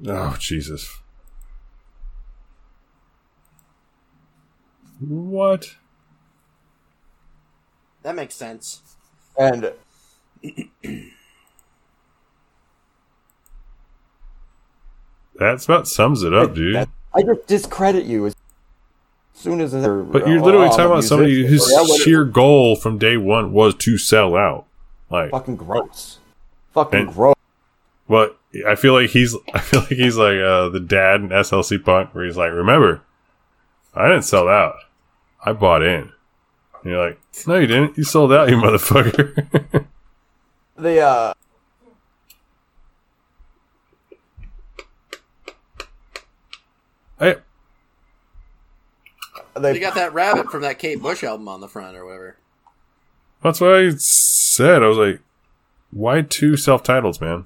[0.07, 0.99] Oh, Jesus.
[5.01, 5.77] What?
[8.03, 8.81] That makes sense.
[9.39, 9.73] and
[15.39, 16.77] That about sums it up, dude.
[16.77, 18.35] that- I just discredit you as
[19.35, 20.03] soon as they're.
[20.03, 21.71] But you're literally oh, talking I'm about somebody whose
[22.03, 24.67] sheer goal from day one was to sell out.
[25.11, 26.19] Like, fucking gross.
[26.73, 27.35] Fucking And- gross.
[28.09, 28.31] Well,
[28.67, 32.15] I feel like he's I feel like he's like uh, the dad in SLC Punk,
[32.15, 33.03] where he's like, "Remember,
[33.95, 34.75] I didn't sell out.
[35.45, 36.13] I bought in."
[36.83, 37.97] And you're like, "No, you didn't.
[37.97, 39.87] You sold out, you motherfucker."
[40.77, 41.35] The uh,
[47.21, 47.37] I,
[49.59, 52.37] they You got that rabbit from that Kate Bush album on the front or whatever.
[53.43, 54.83] that's what I said.
[54.83, 55.21] I was like,
[55.91, 57.45] "Why two self titles, man?"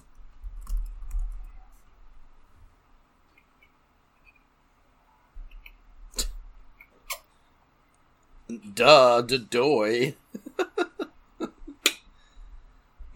[8.75, 10.15] Duh, doy.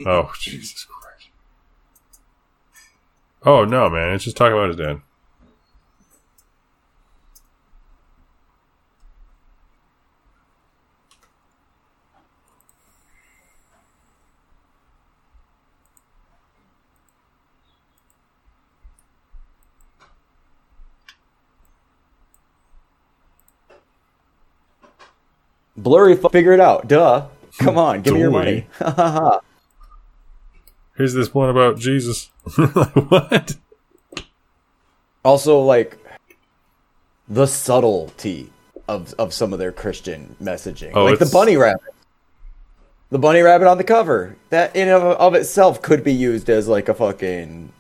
[0.07, 1.29] Oh, Jesus Christ!
[3.45, 4.15] Oh no, man!
[4.15, 5.03] It's just talking about his dad.
[25.91, 26.87] Blurry, fu- figure it out.
[26.87, 27.27] Duh.
[27.59, 28.65] Come on, give me your money.
[30.97, 32.31] Here's this one about Jesus.
[32.57, 33.57] like, what?
[35.25, 35.99] also, like
[37.29, 38.53] the subtlety
[38.87, 41.93] of of some of their Christian messaging, Oh, like the bunny rabbit.
[43.09, 44.37] The bunny rabbit on the cover.
[44.51, 47.73] That in of, of itself could be used as like a fucking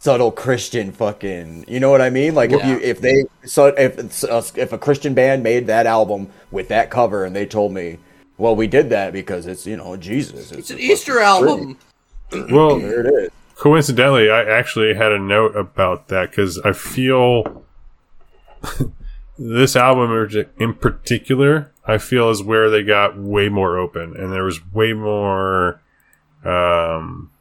[0.00, 1.66] subtle Christian fucking.
[1.68, 2.34] You know what I mean?
[2.34, 4.24] Like if you if they so if it's
[4.56, 7.98] if a Christian band made that album with that cover and they told me,
[8.38, 10.50] well, we did that because it's you know Jesus.
[10.50, 11.78] It's an Easter fucking album.
[12.32, 13.30] Well, There it is.
[13.56, 17.64] coincidentally, I actually had a note about that because I feel
[19.38, 20.12] this album
[20.60, 24.92] in particular, I feel is where they got way more open and there was way
[24.92, 25.82] more,
[26.44, 27.32] um,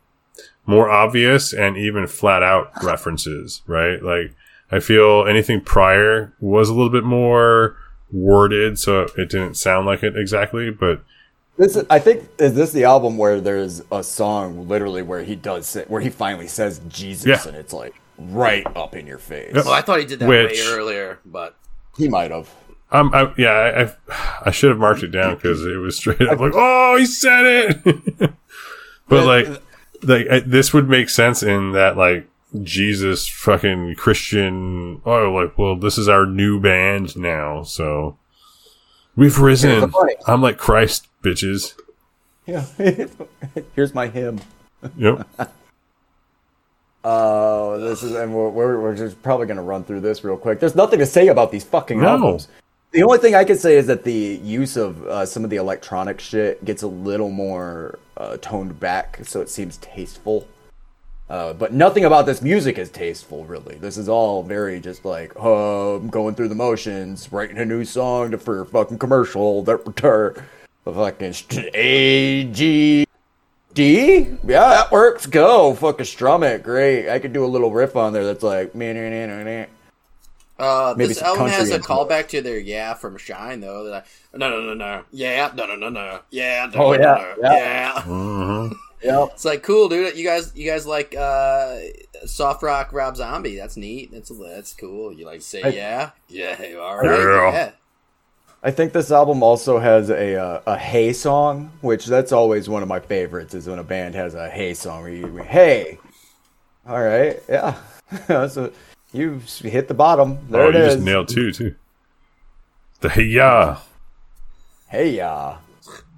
[0.69, 4.01] more obvious and even flat out references, right?
[4.01, 4.33] Like,
[4.71, 7.75] I feel anything prior was a little bit more
[8.11, 11.01] worded, so it didn't sound like it exactly, but
[11.57, 15.35] This is, I think is this the album where there's a song literally where he
[15.35, 17.47] does say, where he finally says Jesus Yeah.
[17.47, 19.53] and it's like right up in your face.
[19.53, 21.55] Well, I thought he did that Which- way earlier, but
[21.97, 22.49] He might have.
[22.91, 26.21] Um, I, yeah, I, I, I should have marked it down because it was straight
[26.21, 27.83] up like, oh, he said it.
[29.07, 29.61] but like,
[30.03, 32.27] like I, this would make sense in that like
[32.63, 35.01] Jesus fucking Christian.
[35.05, 38.17] Oh, like, well, this is our new band now, so
[39.15, 39.91] we've risen.
[40.27, 41.73] I'm like Christ, bitches.
[42.45, 42.65] Yeah.
[43.75, 44.41] Here's my hymn.
[44.97, 45.27] Yep.
[47.03, 50.37] Uh, this is, and we're, we're, we're just probably going to run through this real
[50.37, 50.59] quick.
[50.59, 52.07] There's nothing to say about these fucking No.
[52.07, 52.47] albums.
[52.91, 55.57] The only thing I can say is that the use of uh, some of the
[55.57, 60.47] electronic shit gets a little more uh, toned back, so it seems tasteful.
[61.29, 63.75] Uh, but nothing about this music is tasteful, really.
[63.75, 67.85] This is all very just like, oh, I'm going through the motions, writing a new
[67.85, 70.43] song to, for a fucking commercial that return.
[70.85, 73.05] Fucking st- A G
[73.75, 74.19] D?
[74.43, 75.27] Yeah, that works.
[75.27, 75.75] Go.
[75.75, 76.63] Fucking strum it.
[76.63, 77.07] Great.
[77.09, 78.73] I could do a little riff on there that's like.
[78.73, 79.65] nah.
[80.59, 82.11] Uh, Maybe this album has a influence.
[82.11, 83.85] callback to their "Yeah" from Shine, though.
[83.85, 86.99] That I, no, no, no, no, yeah, no, no, no, no, yeah, no, Oh, no,
[86.99, 87.53] yeah, no, yeah.
[87.57, 88.01] yeah.
[88.01, 88.67] hmm
[89.01, 89.29] Yep.
[89.33, 90.17] It's like cool, dude.
[90.17, 91.77] You guys, you guys like uh,
[92.25, 93.55] soft rock Rob Zombie?
[93.55, 94.11] That's neat.
[94.11, 95.13] That's that's cool.
[95.13, 97.51] You like say I- yeah, yeah, all right, Yeah.
[97.53, 97.71] yeah.
[98.61, 102.83] I think this album also has a uh, a hey song, which that's always one
[102.83, 103.53] of my favorites.
[103.53, 105.97] Is when a band has a hey song where you hey,
[106.85, 107.75] all right, yeah.
[108.27, 108.69] so
[109.11, 110.37] you hit the bottom.
[110.49, 110.93] There oh, it you is.
[110.95, 111.75] just nailed two too.
[113.01, 113.77] The hey ya.
[114.89, 115.57] hey ya,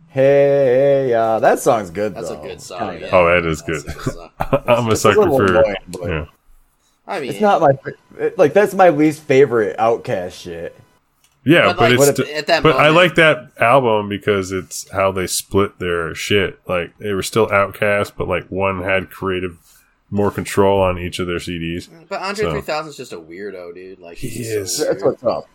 [0.09, 1.39] hey ya.
[1.39, 2.15] That song's good.
[2.15, 2.91] That's a good song.
[2.91, 3.07] Kinda.
[3.07, 3.15] Yeah.
[3.15, 3.83] Oh, that is good.
[3.85, 4.15] good.
[4.67, 5.45] I'm a It's a sucker for.
[5.45, 6.25] annoying, but- Yeah.
[7.07, 7.71] I mean, It's not my
[8.19, 10.75] it- like that's my least favorite OutKast shit.
[11.43, 14.51] Yeah, But, but, like, it's st- if- at that but I like that album because
[14.51, 16.59] it's how they split their shit.
[16.67, 19.57] Like they were still OutKast, but like one had creative
[20.11, 21.89] more control on each of their CDs.
[22.09, 23.99] but Andre So- 3000 is just a weirdo, dude.
[23.99, 24.75] Like He is.
[24.77, 25.47] So That's what's up.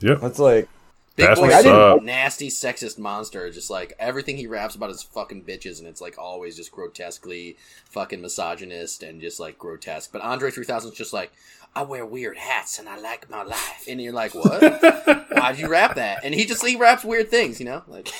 [0.00, 0.20] Yep.
[0.20, 0.68] That's like
[1.16, 2.02] Big That's boy, what's up.
[2.04, 3.50] nasty sexist monster.
[3.50, 7.56] Just like everything he raps about is fucking bitches, and it's like always just grotesquely
[7.90, 10.10] fucking misogynist and just like grotesque.
[10.12, 11.32] But Andre 3000 is just like,
[11.74, 14.62] I wear weird hats and I like my life, and you're like, what?
[15.32, 16.20] Why'd you rap that?
[16.24, 18.12] And he just he raps weird things, you know, like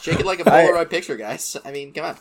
[0.00, 1.54] shake it like a Polaroid picture, guys.
[1.66, 2.16] I mean, come on.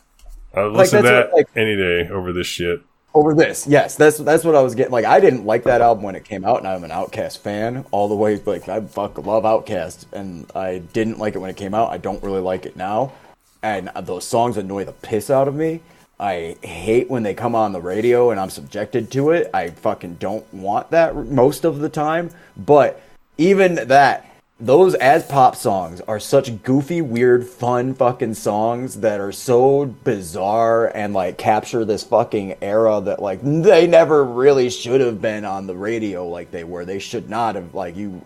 [0.54, 2.82] I would Like, listen to that what, like- any day over this shit.
[3.16, 3.68] over this.
[3.68, 4.92] Yes, that's that's what I was getting.
[4.92, 7.86] Like I didn't like that album when it came out, and I'm an OutKast fan
[7.92, 8.40] all the way.
[8.46, 11.90] Like I fuck love OutKast, and I didn't like it when it came out.
[11.92, 13.14] I don't really like it now,
[13.62, 15.82] and those songs annoy the piss out of me.
[16.20, 19.50] I hate when they come on the radio and I'm subjected to it.
[19.54, 22.30] I fucking don't want that most of the time.
[22.56, 23.02] But
[23.38, 24.26] even that,
[24.64, 30.88] those as pop songs are such goofy, weird, fun fucking songs that are so bizarre
[30.96, 35.68] and like capture this fucking era that like they never really should have been on
[35.68, 36.86] the radio like they were.
[36.86, 38.22] They should not have like you.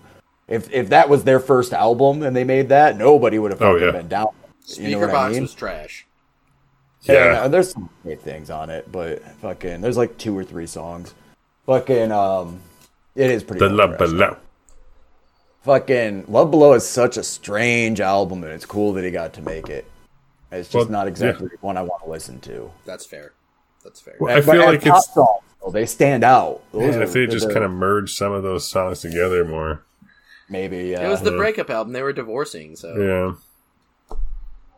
[0.47, 3.75] If if that was their first album and they made that, nobody would have Oh,
[3.75, 3.91] yeah.
[3.91, 4.27] been down.
[4.61, 5.41] Speaker You know box I mean?
[5.41, 6.05] was trash.
[7.03, 7.27] Yeah.
[7.27, 10.67] And, uh, there's some great things on it, but fucking, there's like two or three
[10.67, 11.13] songs.
[11.65, 12.59] Fucking, um,
[13.15, 13.59] it is pretty.
[13.59, 14.37] The love below.
[15.67, 19.41] Fucking, Love Below is such a strange album, and it's cool that he got to
[19.41, 19.85] make it.
[20.49, 22.71] It's just Well, not exactly one I want to listen to.
[22.85, 23.33] That's fair.
[23.83, 24.15] That's fair.
[24.19, 26.61] Well, I feel as like it's songs, though, they stand out.
[26.71, 29.83] Those man, are- if they just kind of merge some of those songs together more.
[30.49, 30.95] maybe.
[30.95, 31.91] Uh, it was the breakup album.
[31.91, 34.15] They were divorcing, so Yeah.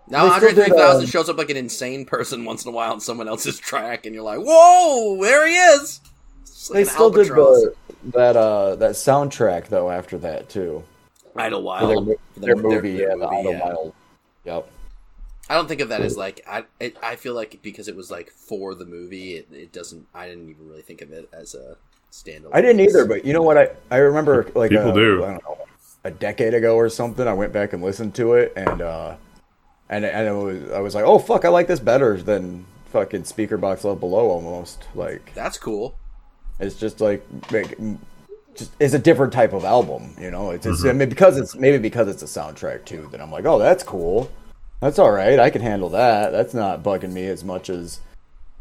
[0.08, 2.94] now They Andre 3000 um, shows up like an insane person once in a while
[2.94, 6.02] on someone else's track, and you're like, "Whoa, there he is!"
[6.50, 7.74] It's like they an still did the,
[8.06, 10.84] that uh that soundtrack though after that too.
[11.36, 11.82] Idlewild.
[11.82, 13.64] For their, their their- movie, their yeah, the movie, yeah.
[13.66, 13.94] Idlewild.
[14.46, 14.72] Yep.
[15.50, 16.66] I don't think of that as like I.
[16.80, 20.06] It, I feel like because it was like for the movie, it, it doesn't.
[20.14, 21.76] I didn't even really think of it as a
[22.12, 22.52] standalone.
[22.54, 23.58] I didn't either, but you know what?
[23.58, 25.24] I I remember like People a, do.
[25.24, 25.58] I don't know,
[26.04, 27.28] a decade ago or something.
[27.28, 29.16] I went back and listened to it, and uh,
[29.90, 33.24] and and it was I was like, oh fuck, I like this better than fucking
[33.24, 34.88] Speakerboxxx Love Below almost.
[34.94, 35.96] Like That's cool.
[36.60, 37.78] It's just like make,
[38.56, 40.52] just it's a different type of album, you know.
[40.52, 40.98] It's, it's I mm-hmm.
[41.00, 43.08] mean, because it's maybe because it's a soundtrack too.
[43.12, 44.32] That I'm like, oh, that's cool.
[44.82, 45.40] That's all right.
[45.40, 46.32] I can handle that.
[46.32, 48.00] That's not bugging me as much as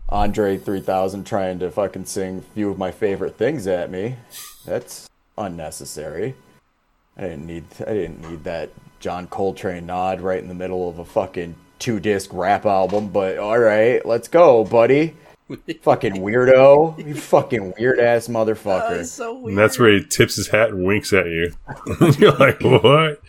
[0.09, 4.17] Andre 3000 trying to fucking sing a few of my favorite things at me.
[4.65, 6.35] That's unnecessary.
[7.17, 8.71] I didn't need I didn't need that
[9.01, 13.39] John Coltrane nod right in the middle of a fucking two disc rap album, but
[13.39, 15.17] all right, let's go, buddy.
[15.83, 16.99] fucking weirdo.
[17.05, 18.97] You fucking weird ass motherfucker.
[18.99, 19.49] That's so weird.
[19.49, 21.53] And that's where he tips his hat and winks at you.
[22.19, 23.21] You're like, what?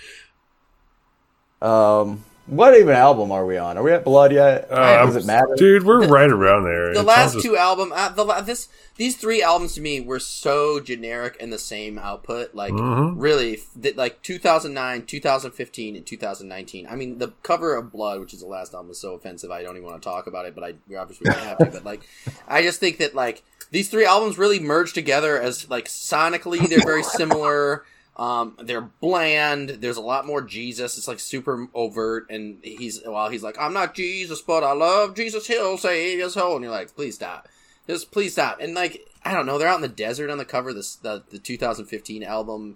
[1.62, 3.78] Um, what even album are we on?
[3.78, 4.68] Are we at Blood yet?
[4.72, 5.56] Uh, Does it matter?
[5.56, 6.94] Dude, we're right around there.
[6.94, 10.02] the It's last just- two album, uh, the la- this these three albums to me
[10.02, 12.54] were so generic and the same output.
[12.54, 13.14] Like Mhm.
[13.18, 16.86] really, th- like 2009, 2015, and 2019.
[16.90, 19.52] I mean, the cover of Blood, which is the last album, is so offensive.
[19.52, 21.66] I don't even want to talk about it, but I we obviously don't have to.
[21.66, 22.02] But like,
[22.48, 26.80] I just think that like these three albums really merge together as like sonically they're
[26.86, 27.86] very similar.
[28.20, 29.70] Um, they're bland.
[29.70, 30.98] There's a lot more Jesus.
[30.98, 35.16] It's like super overt, and he's while he's like, "I'm not Jesus, but I love
[35.16, 35.48] Jesus.
[35.48, 37.48] He'll say, his soul," and you're like, "Please stop,
[37.88, 40.44] just please stop." And like, I don't know, they're out in the desert on the
[40.44, 42.76] cover of this the, the 2015 album.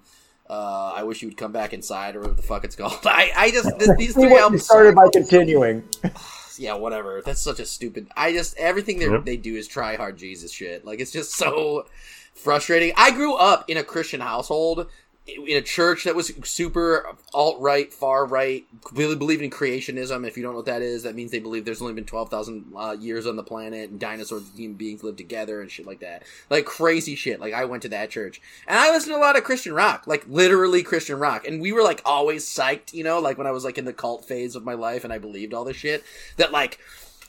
[0.49, 2.99] Uh, I wish you would come back inside, or whatever the fuck it's called.
[3.05, 5.13] I, I just th- these three You albums started by suck.
[5.13, 5.83] continuing.
[6.57, 7.21] yeah, whatever.
[7.25, 8.07] That's such a stupid.
[8.15, 9.25] I just everything they Yep.
[9.25, 10.85] they do is try hard Jesus shit.
[10.85, 11.85] Like it's just so
[12.33, 12.93] frustrating.
[12.97, 14.87] I grew up in a Christian household
[15.25, 20.27] in a church that was super alt right, far right, really believed in creationism.
[20.27, 22.29] If you don't know what that is, that means they believe there's only been twelve
[22.29, 25.85] thousand uh, years on the planet and dinosaurs and human beings live together and shit
[25.85, 26.23] like that.
[26.49, 27.39] Like crazy shit.
[27.39, 30.07] Like I went to that church and I listened to a lot of Christian rock,
[30.07, 33.51] like literally Christian rock, and we were like always psyched, you know, like when I
[33.51, 36.03] was like in the cult phase of my life and I believed all this shit
[36.35, 36.79] that like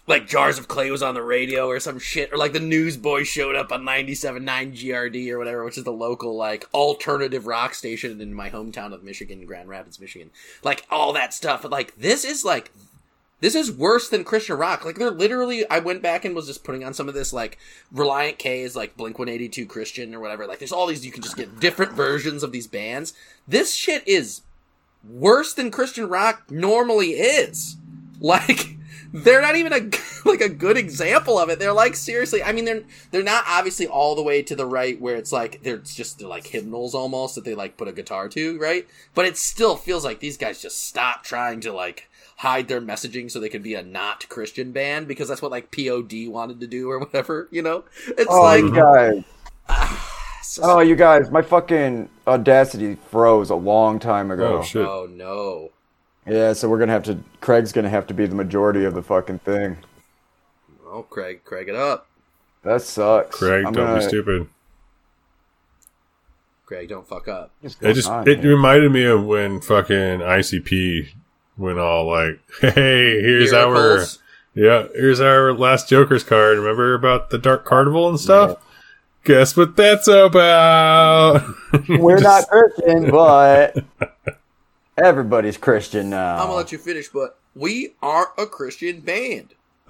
[0.06, 3.26] like Jars of Clay was on the radio or some shit, or like the Newsboys
[3.26, 8.20] showed up on 97.9 GRD or whatever, which is the local like alternative rock station
[8.20, 10.30] in my hometown of Michigan, Grand Rapids, Michigan.
[10.62, 11.62] Like all that stuff.
[11.62, 12.70] But like this is like
[13.40, 14.84] this is worse than Christian rock.
[14.84, 17.58] Like they're literally I went back and was just putting on some of this like
[17.94, 20.46] Relient K is like Blink 182 Christian or whatever.
[20.46, 23.14] Like there's all these you can just get different versions of these bands.
[23.48, 24.42] This shit is
[25.08, 27.76] worse than Christian rock normally is.
[28.20, 28.73] Like
[29.14, 29.90] they're not even a
[30.28, 31.58] like a good example of it.
[31.60, 32.42] They're like seriously.
[32.42, 35.62] I mean, they're they're not obviously all the way to the right where it's like
[35.62, 38.86] they're just they're like hymnals almost that they like put a guitar to, right?
[39.14, 43.30] But it still feels like these guys just stop trying to like hide their messaging
[43.30, 46.66] so they could be a not Christian band because that's what like POD wanted to
[46.66, 47.46] do or whatever.
[47.52, 49.22] You know, it's Oh, like you guys.
[49.68, 51.30] Ah, it's just- Oh, you guys.
[51.30, 54.58] My fucking Audacity froze a long time ago.
[54.58, 54.84] Oh, shit.
[54.84, 55.70] oh no.
[56.26, 57.18] Yeah, so we're gonna have to.
[57.40, 59.76] Craig's gonna have to be the majority of the fucking thing.
[60.86, 62.06] Oh, Craig, Craig it up.
[62.62, 63.36] That sucks.
[63.36, 64.48] Craig, I'm don't gonna- be stupid.
[66.66, 67.50] Craig, don't fuck up.
[67.60, 68.50] What's It just on it here?
[68.56, 71.08] reminded me of when fucking ICP
[71.58, 74.02] went all like, "Hey, here's our
[74.54, 76.56] yeah, here's our last Joker's card.
[76.56, 78.56] Remember about the Dark Carnival and stuff?
[79.24, 81.42] Guess what that's about?
[81.88, 83.76] We're Just- not Christian, but
[84.96, 86.34] everybody's Christian now.
[86.36, 89.54] I'm gonna let you finish, but we are a Christian band.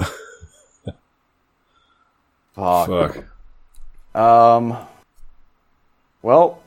[2.54, 2.88] Fuck.
[2.88, 4.16] Fuck.
[4.16, 4.76] Um.
[6.22, 6.62] Well,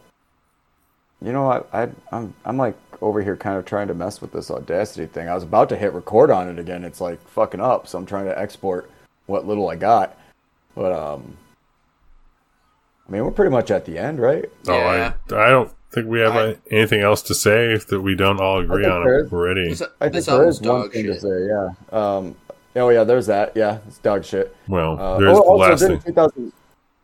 [1.21, 4.31] you know, I, I I'm I'm like over here kind of trying to mess with
[4.31, 5.29] this Audacity thing.
[5.29, 6.83] I was about to hit record on it again.
[6.83, 8.89] It's like fucking up, so I'm trying to export
[9.27, 10.17] what little I got.
[10.75, 11.37] But um,
[13.07, 14.45] I mean, we're pretty much at the end, right?
[14.67, 15.13] Oh, Yeah.
[15.31, 18.15] I, I don't think we have I- uh, anything else to say if that we
[18.15, 19.31] don't all agree on there it is.
[19.33, 19.71] already.
[19.73, 21.13] I think this there album's is one thing shit.
[21.13, 21.47] to say.
[21.47, 21.69] Yeah.
[22.17, 22.35] Um.
[22.75, 23.53] Oh yeah, there's that.
[23.55, 24.55] Yeah, it's dog shit.
[24.67, 26.13] Well, Uh, there's oh, the also, last didn't thing.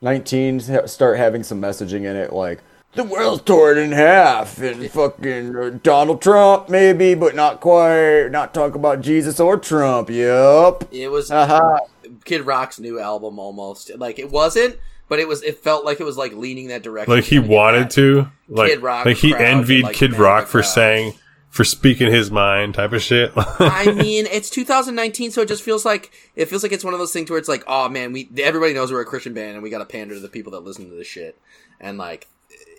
[0.01, 2.61] 2019 start having some messaging in it like
[2.95, 8.27] the world's torn in half and fucking uh, Donald Trump maybe, but not quite.
[8.29, 10.09] Not talk about Jesus or Trump.
[10.11, 10.89] Yep.
[10.91, 11.79] It was Haha.
[12.25, 13.89] Kid Rock's new album almost.
[13.97, 14.77] Like it wasn't,
[15.13, 15.43] but it was.
[15.43, 17.13] It felt like it was like leaning that direction.
[17.13, 20.15] Like he Trying to get wanted to, like, Kid Rock like he envied like, Kid
[20.15, 21.13] Rock for saying,
[21.49, 23.31] for speaking his mind, type of shit.
[23.37, 26.99] I mean, it's 2019, so it just feels like it feels like it's one of
[26.99, 29.61] those things where it's like, oh man, we everybody knows we're a Christian band, and
[29.61, 31.39] we got to pander to the people that listen to this shit,
[31.79, 32.27] and like,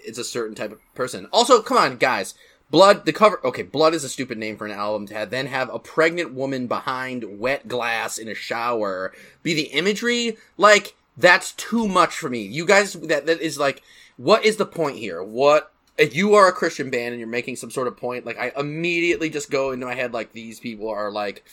[0.04, 1.28] it's a certain type of person.
[1.32, 2.34] Also, come on, guys,
[2.68, 5.46] Blood, the cover, okay, Blood is a stupid name for an album to have, then
[5.46, 9.12] have a pregnant woman behind wet glass in a shower
[9.44, 10.36] be the imagery.
[10.58, 12.42] Like, that's too much for me.
[12.42, 13.82] You guys, that, that is like,
[14.16, 15.22] what is the point here?
[15.22, 18.38] What, if you are a Christian band and you're making some sort of point, like,
[18.38, 21.44] I immediately just go into my head, like, these people are like,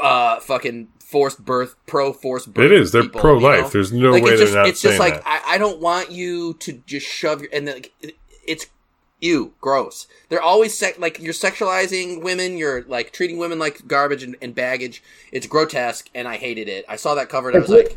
[0.00, 2.64] uh, fucking forced birth, pro forced birth.
[2.64, 2.92] It is.
[2.92, 3.60] They're people, pro you life.
[3.62, 3.68] know?
[3.68, 5.42] There's no like way it's they're just, not it's just like that.
[5.46, 8.16] I, I don't want you to just shove your and then, like it-
[8.46, 8.66] it's
[9.20, 14.24] ew gross they're always sec- like you're sexualizing women you're like treating women like garbage
[14.24, 17.60] and, and baggage it's grotesque and i hated it i saw that cover and i
[17.60, 17.96] was like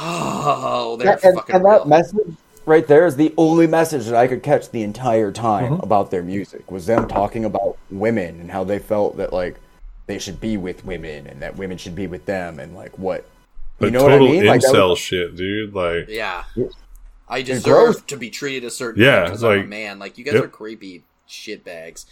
[0.00, 1.78] oh they're That- and, fucking and real.
[1.80, 2.36] that message
[2.66, 5.82] right there is the only message that I could catch the entire time Mm-hmm.
[5.82, 9.56] about their music was them talking about women and how they felt that like
[10.06, 13.20] they should be with women and that women should be with them and like what
[13.80, 14.46] you But know what I total mean?
[14.46, 15.74] Like, incel was- shit, dude.
[15.74, 16.66] Like, yeah Yeah.
[17.28, 20.18] i deserve to be treated a certain Yeah, way because i'm a like- man like
[20.18, 20.44] you guys Yep.
[20.44, 22.04] are creepy shitbags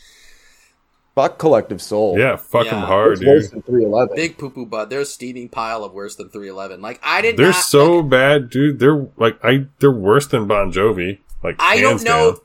[1.15, 2.19] fuck collective soul.
[2.19, 2.87] yeah, fuck them Yeah.
[2.87, 4.17] hard, it's worse than 311.
[4.17, 7.37] big poo poo butt there's a steaming pile of worse than 311 like i did
[7.37, 8.79] They're not so like, bad, dude.
[8.79, 9.67] They're like I.
[9.79, 11.19] They're worse than Bon Jovi.
[11.43, 12.41] Like i don't hands know down.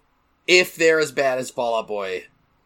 [0.48, 2.24] if they're as bad as fall out boy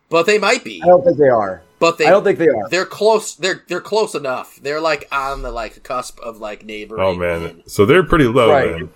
[0.09, 1.61] but they might be I don't think they are.
[1.79, 2.67] but they I don't think they are.
[2.69, 3.35] They're close.
[3.35, 4.55] They're they're close enough.
[4.61, 7.03] They're like on the like cusp of like neighboring.
[7.03, 8.49] Oh man, so they're pretty low.
[8.49, 8.71] Right.
[8.71, 8.89] Then.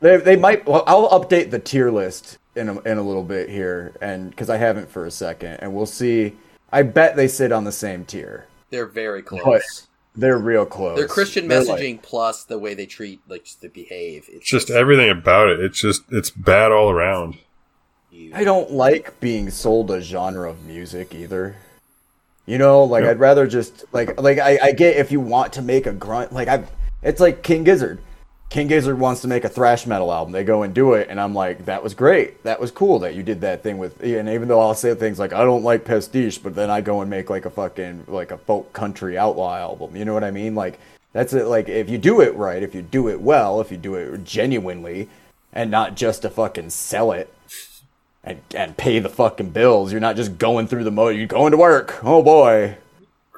[0.00, 0.66] They, they might.
[0.66, 4.50] Well, I'll update the tier list in a, in a little bit here, and because
[4.50, 6.36] I haven't for a second, and we'll see.
[6.70, 8.46] I bet they sit on the same tier.
[8.70, 9.42] They're very close.
[9.44, 10.96] But They're real close.
[10.98, 14.24] They're Christian They're messaging like- plus the way they treat, like just they behave.
[14.28, 15.60] It's It's just everything about it.
[15.60, 17.36] It's just it's bad all around.
[18.34, 21.56] I don't like being sold a genre of music either.
[22.44, 23.10] You know, like Yep.
[23.12, 26.32] I'd rather just like like I, I get if you want to make a grunt
[26.32, 26.70] like I've
[27.02, 27.98] it's like King Gizzard.
[28.52, 30.30] King Gizzard wants to make a thrash metal album.
[30.30, 32.42] They go and do it, and I'm like, that was great.
[32.42, 34.02] That was cool that you did that thing with.
[34.02, 37.00] And even though I'll say things like I don't like pastiche, but then I go
[37.00, 39.96] and make like a fucking like a folk country outlaw album.
[39.96, 40.54] You know what I mean?
[40.54, 40.78] Like
[41.14, 41.46] that's it.
[41.46, 44.22] Like if you do it right, if you do it well, if you do it
[44.22, 45.08] genuinely,
[45.54, 47.32] and not just to fucking sell it
[48.22, 49.92] and and pay the fucking bills.
[49.92, 51.08] You're not just going through the mo.
[51.08, 52.04] You're going to work.
[52.04, 52.76] Oh boy,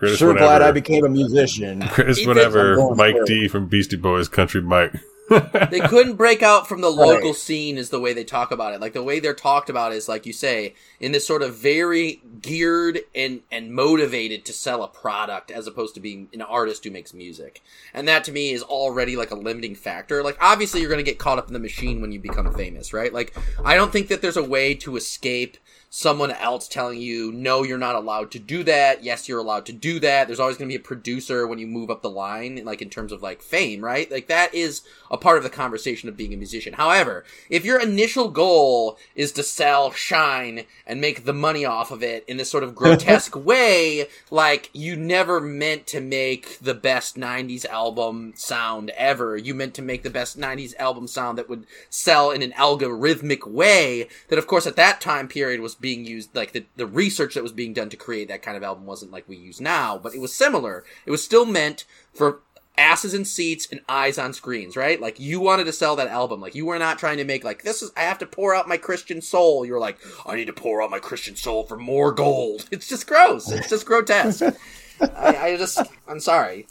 [0.04, 0.46] Greatest sure whenever.
[0.46, 1.80] glad I became a musician.
[1.94, 2.94] Greatest Ethan- whenever.
[2.94, 3.24] Mike for.
[3.24, 4.94] D from Beastie Boys, Country Mike.
[5.70, 7.34] they couldn't break out from the local Right.
[7.34, 10.06] scene is the way they talk about it like the way they're talked about is
[10.06, 14.88] like you say in this sort of very geared and and motivated to sell a
[14.88, 17.62] product as opposed to being an artist who makes music
[17.94, 21.10] and that to me is already like a limiting factor like obviously you're going to
[21.10, 23.34] get caught up in the machine when you become famous right like
[23.64, 25.56] i don't think that there's a way to escape
[25.96, 29.04] someone else telling you no you're not allowed to do that.
[29.04, 30.26] Yes you're allowed to do that.
[30.26, 32.90] There's always going to be a producer when you move up the line like in
[32.90, 34.10] terms of like fame right?
[34.10, 36.72] Like that is a part of the conversation of being a musician.
[36.72, 42.02] However if your initial goal is to sell shine and make the money off of
[42.02, 47.14] it in this sort of grotesque way like you never meant to make the best
[47.14, 49.36] 90s album sound ever.
[49.36, 53.46] You meant to make the best 90s album sound that would sell in an algorithmic
[53.46, 57.34] way that of course at that time period was being used like the, the research
[57.34, 59.98] that was being done to create that kind of album wasn't like we use now
[59.98, 60.82] but it was similar.
[61.04, 62.40] It was still meant for
[62.78, 64.98] asses in seats and eyes on screens right?
[64.98, 66.40] Like you wanted to sell that album.
[66.40, 68.66] Like you were not trying to make like this is i have to pour out
[68.66, 69.66] my christian soul.
[69.66, 72.66] You're like i need to pour out my christian soul for more gold.
[72.72, 73.52] It's just gross.
[73.52, 74.42] It's just grotesque.
[75.00, 75.78] I, I just
[76.08, 76.66] i'm sorry.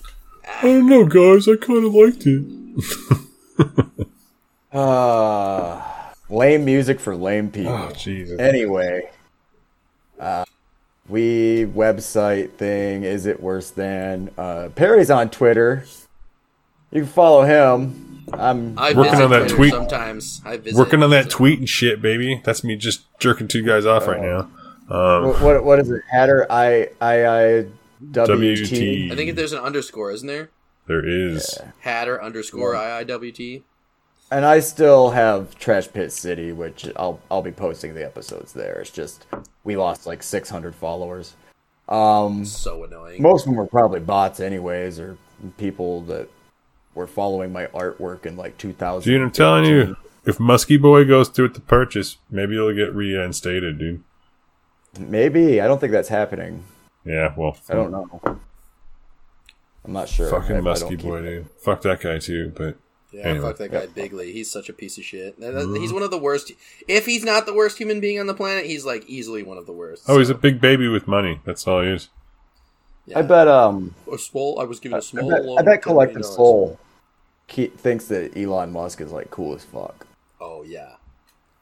[0.48, 1.48] I don't know, guys.
[1.48, 4.08] I kind of liked it.
[4.74, 5.80] Uh,
[6.34, 7.74] lame music for lame people.
[7.74, 8.40] Oh, Jesus.
[8.40, 9.10] Anyway,
[10.20, 10.46] uh,
[11.08, 13.04] we website thing.
[13.04, 14.32] Is it worse than?
[14.38, 15.86] Uh, Perry's on Twitter.
[16.92, 18.26] You can follow him.
[18.32, 19.74] I'm I Working on that Twitter tweet.
[19.74, 22.42] sometimes i visit Working on that tweet and shit, baby.
[22.44, 24.50] That's me just jerking two guys off right now.
[24.90, 26.02] Um, what, what what is it?
[26.10, 27.66] Hatter I I I
[28.12, 28.70] W WT.
[28.70, 29.10] T.
[29.12, 30.50] i think there's an underscore isn't there
[30.88, 31.58] there is.
[31.80, 33.64] hatter underscore iiwt
[34.34, 38.80] And I still have Trash Pit City, which I'll I'll be posting the episodes there.
[38.82, 39.28] It's just
[39.64, 41.36] we lost like 600 followers.
[41.88, 45.20] Um, so annoying most of them were probably bots, anyways, or
[45.58, 46.30] people that
[46.96, 49.12] were following my artwork in like 2000.
[49.12, 52.92] Dude, I'm telling you, if Muskie Boy goes through with the purchase, maybe he'll get
[52.96, 54.04] reinstated, dude.
[54.98, 56.64] Maybe I don't think that's happening.
[57.06, 58.40] Yeah, well, I don't know.
[59.86, 60.32] I'm not sure.
[60.32, 61.52] fucking I- I Muskie Boy, dude.
[61.60, 62.52] Fuck that guy too.
[62.56, 62.78] But
[63.14, 63.48] Yeah, Anyway.
[63.48, 64.32] fuck that guy Bigley.
[64.32, 65.40] He's such a piece of shit.
[65.40, 66.52] That- that- He's one of the worst.
[66.88, 69.66] If he's not the worst human being on the planet, he's like easily one of
[69.66, 70.04] the worst.
[70.08, 71.40] oh, he's a big baby with money.
[71.46, 72.10] That's all he is.
[73.06, 73.20] Yeah.
[73.20, 73.48] I bet.
[73.48, 74.60] Um, a small.
[74.60, 75.30] I was given a small.
[75.30, 76.26] bet, loan I bet $10 Collective.
[76.26, 76.80] Soul
[77.50, 80.08] thinks that Elon Musk is like cool as fuck.
[80.42, 80.94] Oh yeah,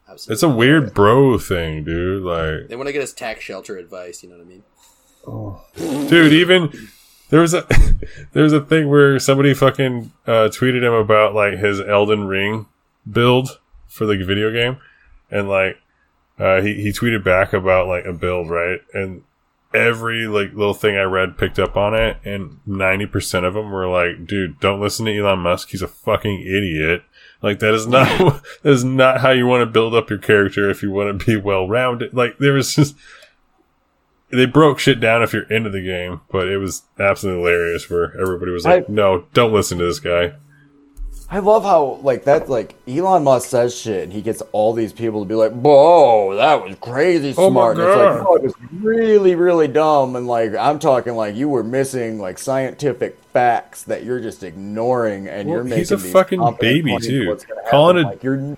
[0.09, 0.33] Absolutely.
[0.33, 2.23] It's a weird bro thing, dude.
[2.23, 4.23] Like, They want to get us tax shelter advice.
[4.23, 4.63] You know what I mean?
[5.27, 5.61] Oh.
[6.09, 6.71] dude, even
[7.31, 7.65] there was a
[8.33, 12.67] there was a thing where somebody fucking uh, tweeted him about like his Elden Ring
[13.09, 14.77] build for the video game,
[15.31, 15.77] and like
[16.37, 18.81] uh, he he tweeted back about like a build, right?
[18.93, 19.23] And
[19.73, 23.71] every like little thing I read picked up on it, and ninety percent of them
[23.71, 25.69] were like, "Dude, don't listen to Elon Musk.
[25.69, 27.03] He's a fucking idiot."
[27.41, 28.07] Like that is not
[28.63, 31.25] that is not how you want to build up your character if you want to
[31.25, 32.13] be well rounded.
[32.13, 32.95] Like there was just
[34.33, 38.13] they broke shit down if you're into the game, but it was absolutely hilarious where
[38.21, 40.33] everybody was like, I- "No, don't listen to this guy."
[41.33, 44.91] I love how like that like Elon Musk says shit and he gets all these
[44.91, 48.35] people to be like, "Whoa, that was crazy Oh smart." And it's like, "No, oh,
[48.35, 53.17] it was really, really dumb." And like I'm talking like you were missing like scientific
[53.31, 57.37] facts that you're just ignoring, and Well, you're making he's a fucking baby, too.
[57.69, 58.57] Calling it- like you're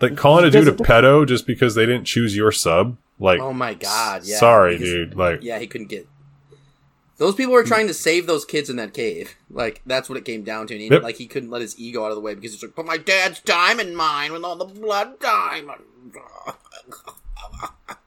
[0.00, 2.96] Like calling a He dude a pedo just because they didn't choose your sub.
[3.18, 4.22] Like, Oh my god!
[4.24, 4.38] Yeah.
[4.38, 5.14] sorry, Because- dude.
[5.16, 6.08] Like, Yeah, he couldn't get.
[7.18, 9.36] Those people were trying to save those kids in that cave.
[9.50, 10.74] Like that's what it came down to.
[10.74, 11.02] And he, Yep.
[11.02, 12.96] Like he couldn't let his ego out of the way because he's like, "But my
[12.96, 15.82] dad's diamond mine with all the blood diamond."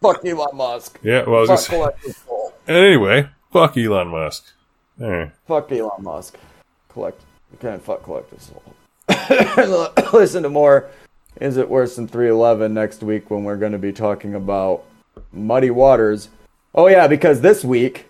[0.01, 0.99] fuck Elon Musk.
[1.03, 1.23] yeah.
[1.25, 2.23] Well, I was Fuck just,
[2.67, 4.45] and anyway, fuck Elon Musk.
[5.01, 5.27] Eh.
[5.47, 6.37] Fuck Elon Musk.
[6.89, 7.21] Collect.
[7.51, 8.63] You can't fuck collective soul.
[10.13, 10.89] Listen to more.
[11.43, 14.85] Is it worse than 311 next week when we're going to be talking about
[15.33, 16.29] muddy waters?
[16.73, 18.05] Oh yeah, because this week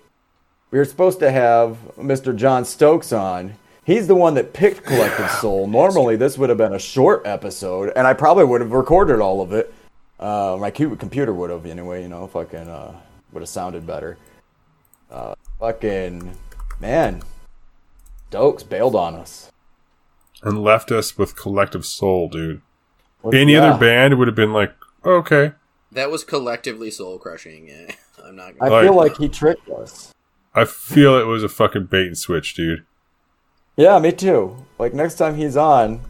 [0.69, 2.35] we were supposed to have Mr.
[2.35, 3.55] John Stokes on.
[3.83, 5.65] He's the one that picked Collective Soul.
[5.65, 9.41] Normally, this would have been a short episode, and I probably would have recorded all
[9.41, 9.73] of it.
[10.19, 12.03] Uh, my computer would have, anyway.
[12.03, 14.19] You know, fucking uh, would have sounded better.
[15.09, 16.37] Uh, fucking
[16.79, 17.23] man,
[18.29, 19.51] Stokes bailed on us.
[20.43, 22.61] And left us with collective soul, dude.
[23.23, 23.63] What's- Any yeah.
[23.71, 25.53] other band would have been like, okay.
[25.91, 27.69] That was collectively soul crushing.
[27.69, 27.95] Yeah,
[28.25, 28.53] I'm not.
[28.61, 28.83] I Gonna...
[28.87, 30.11] feel Like- like he tricked us.
[30.53, 32.85] I feel it was a fucking bait and switch, dude.
[33.75, 34.65] Yeah, me too.
[34.77, 36.01] Like next time he's on,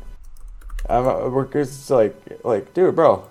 [0.90, 3.30] I'm uh, we're just like like dude, bro.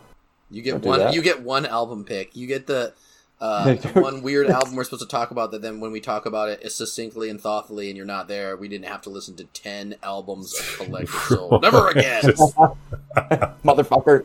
[0.50, 1.12] You get one.
[1.12, 2.34] You get one album pick.
[2.34, 2.94] You get the
[3.42, 5.50] uh, one weird album we're supposed to talk about.
[5.50, 8.68] That then when we talk about it succinctly and thoughtfully, and you're not there, we
[8.68, 11.58] didn't have to listen to ten albums of collective soul.
[11.60, 12.22] Never again.
[13.64, 14.24] Motherfucker.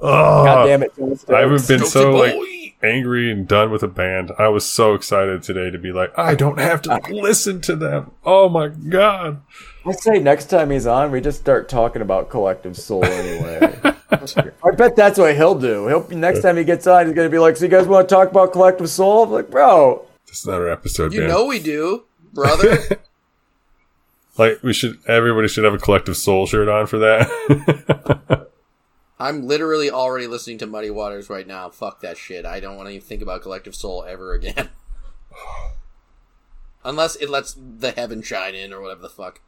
[0.00, 0.92] oh, God damn it.
[1.28, 2.34] I haven't been Stokesy so like
[2.84, 4.30] angry and done with a band.
[4.38, 8.12] I was so excited today to be like, I don't have to listen to them.
[8.24, 9.42] Oh my god.
[9.84, 13.93] I say next time he's on, we just start talking about collective soul anyway.
[14.64, 15.86] I bet that's what he'll do.
[15.88, 18.14] He'll next time he gets on, he's gonna be like, "So you guys want to
[18.14, 21.28] talk about collective soul?" I'm like, bro, This is not our episode, You man.
[21.30, 22.78] know we do, brother.
[24.38, 28.48] like we should everybody should have a collective soul shirt on for that.
[29.18, 31.70] I'm literally already listening to Muddy Waters right now.
[31.70, 32.44] Fuck that shit.
[32.44, 34.68] I don't want to even think about Collective Soul ever again.
[36.84, 39.40] Unless it lets the heaven shine in or whatever the fuck.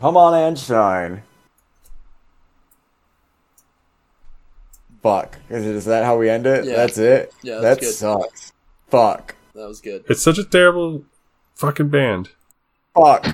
[0.00, 1.22] come on and shine.
[5.02, 5.38] Fuck.
[5.50, 6.64] Is, it, is that how we end it?
[6.64, 6.76] Yeah.
[6.76, 7.32] That's it.
[7.42, 7.92] Yeah, that good.
[7.94, 8.52] sucks.
[8.88, 9.34] Fuck.
[9.54, 10.04] That was good.
[10.08, 11.04] it's such a terrible
[11.54, 12.30] fucking band.
[12.94, 13.24] Fuck.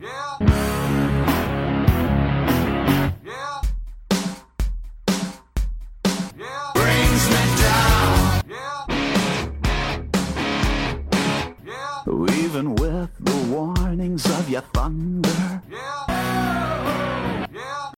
[0.00, 0.38] Yeah.
[3.24, 3.62] Yeah.
[6.36, 6.72] Yeah.
[6.74, 8.42] Brings me down.
[12.04, 15.62] Who even with the warnings of your thunder.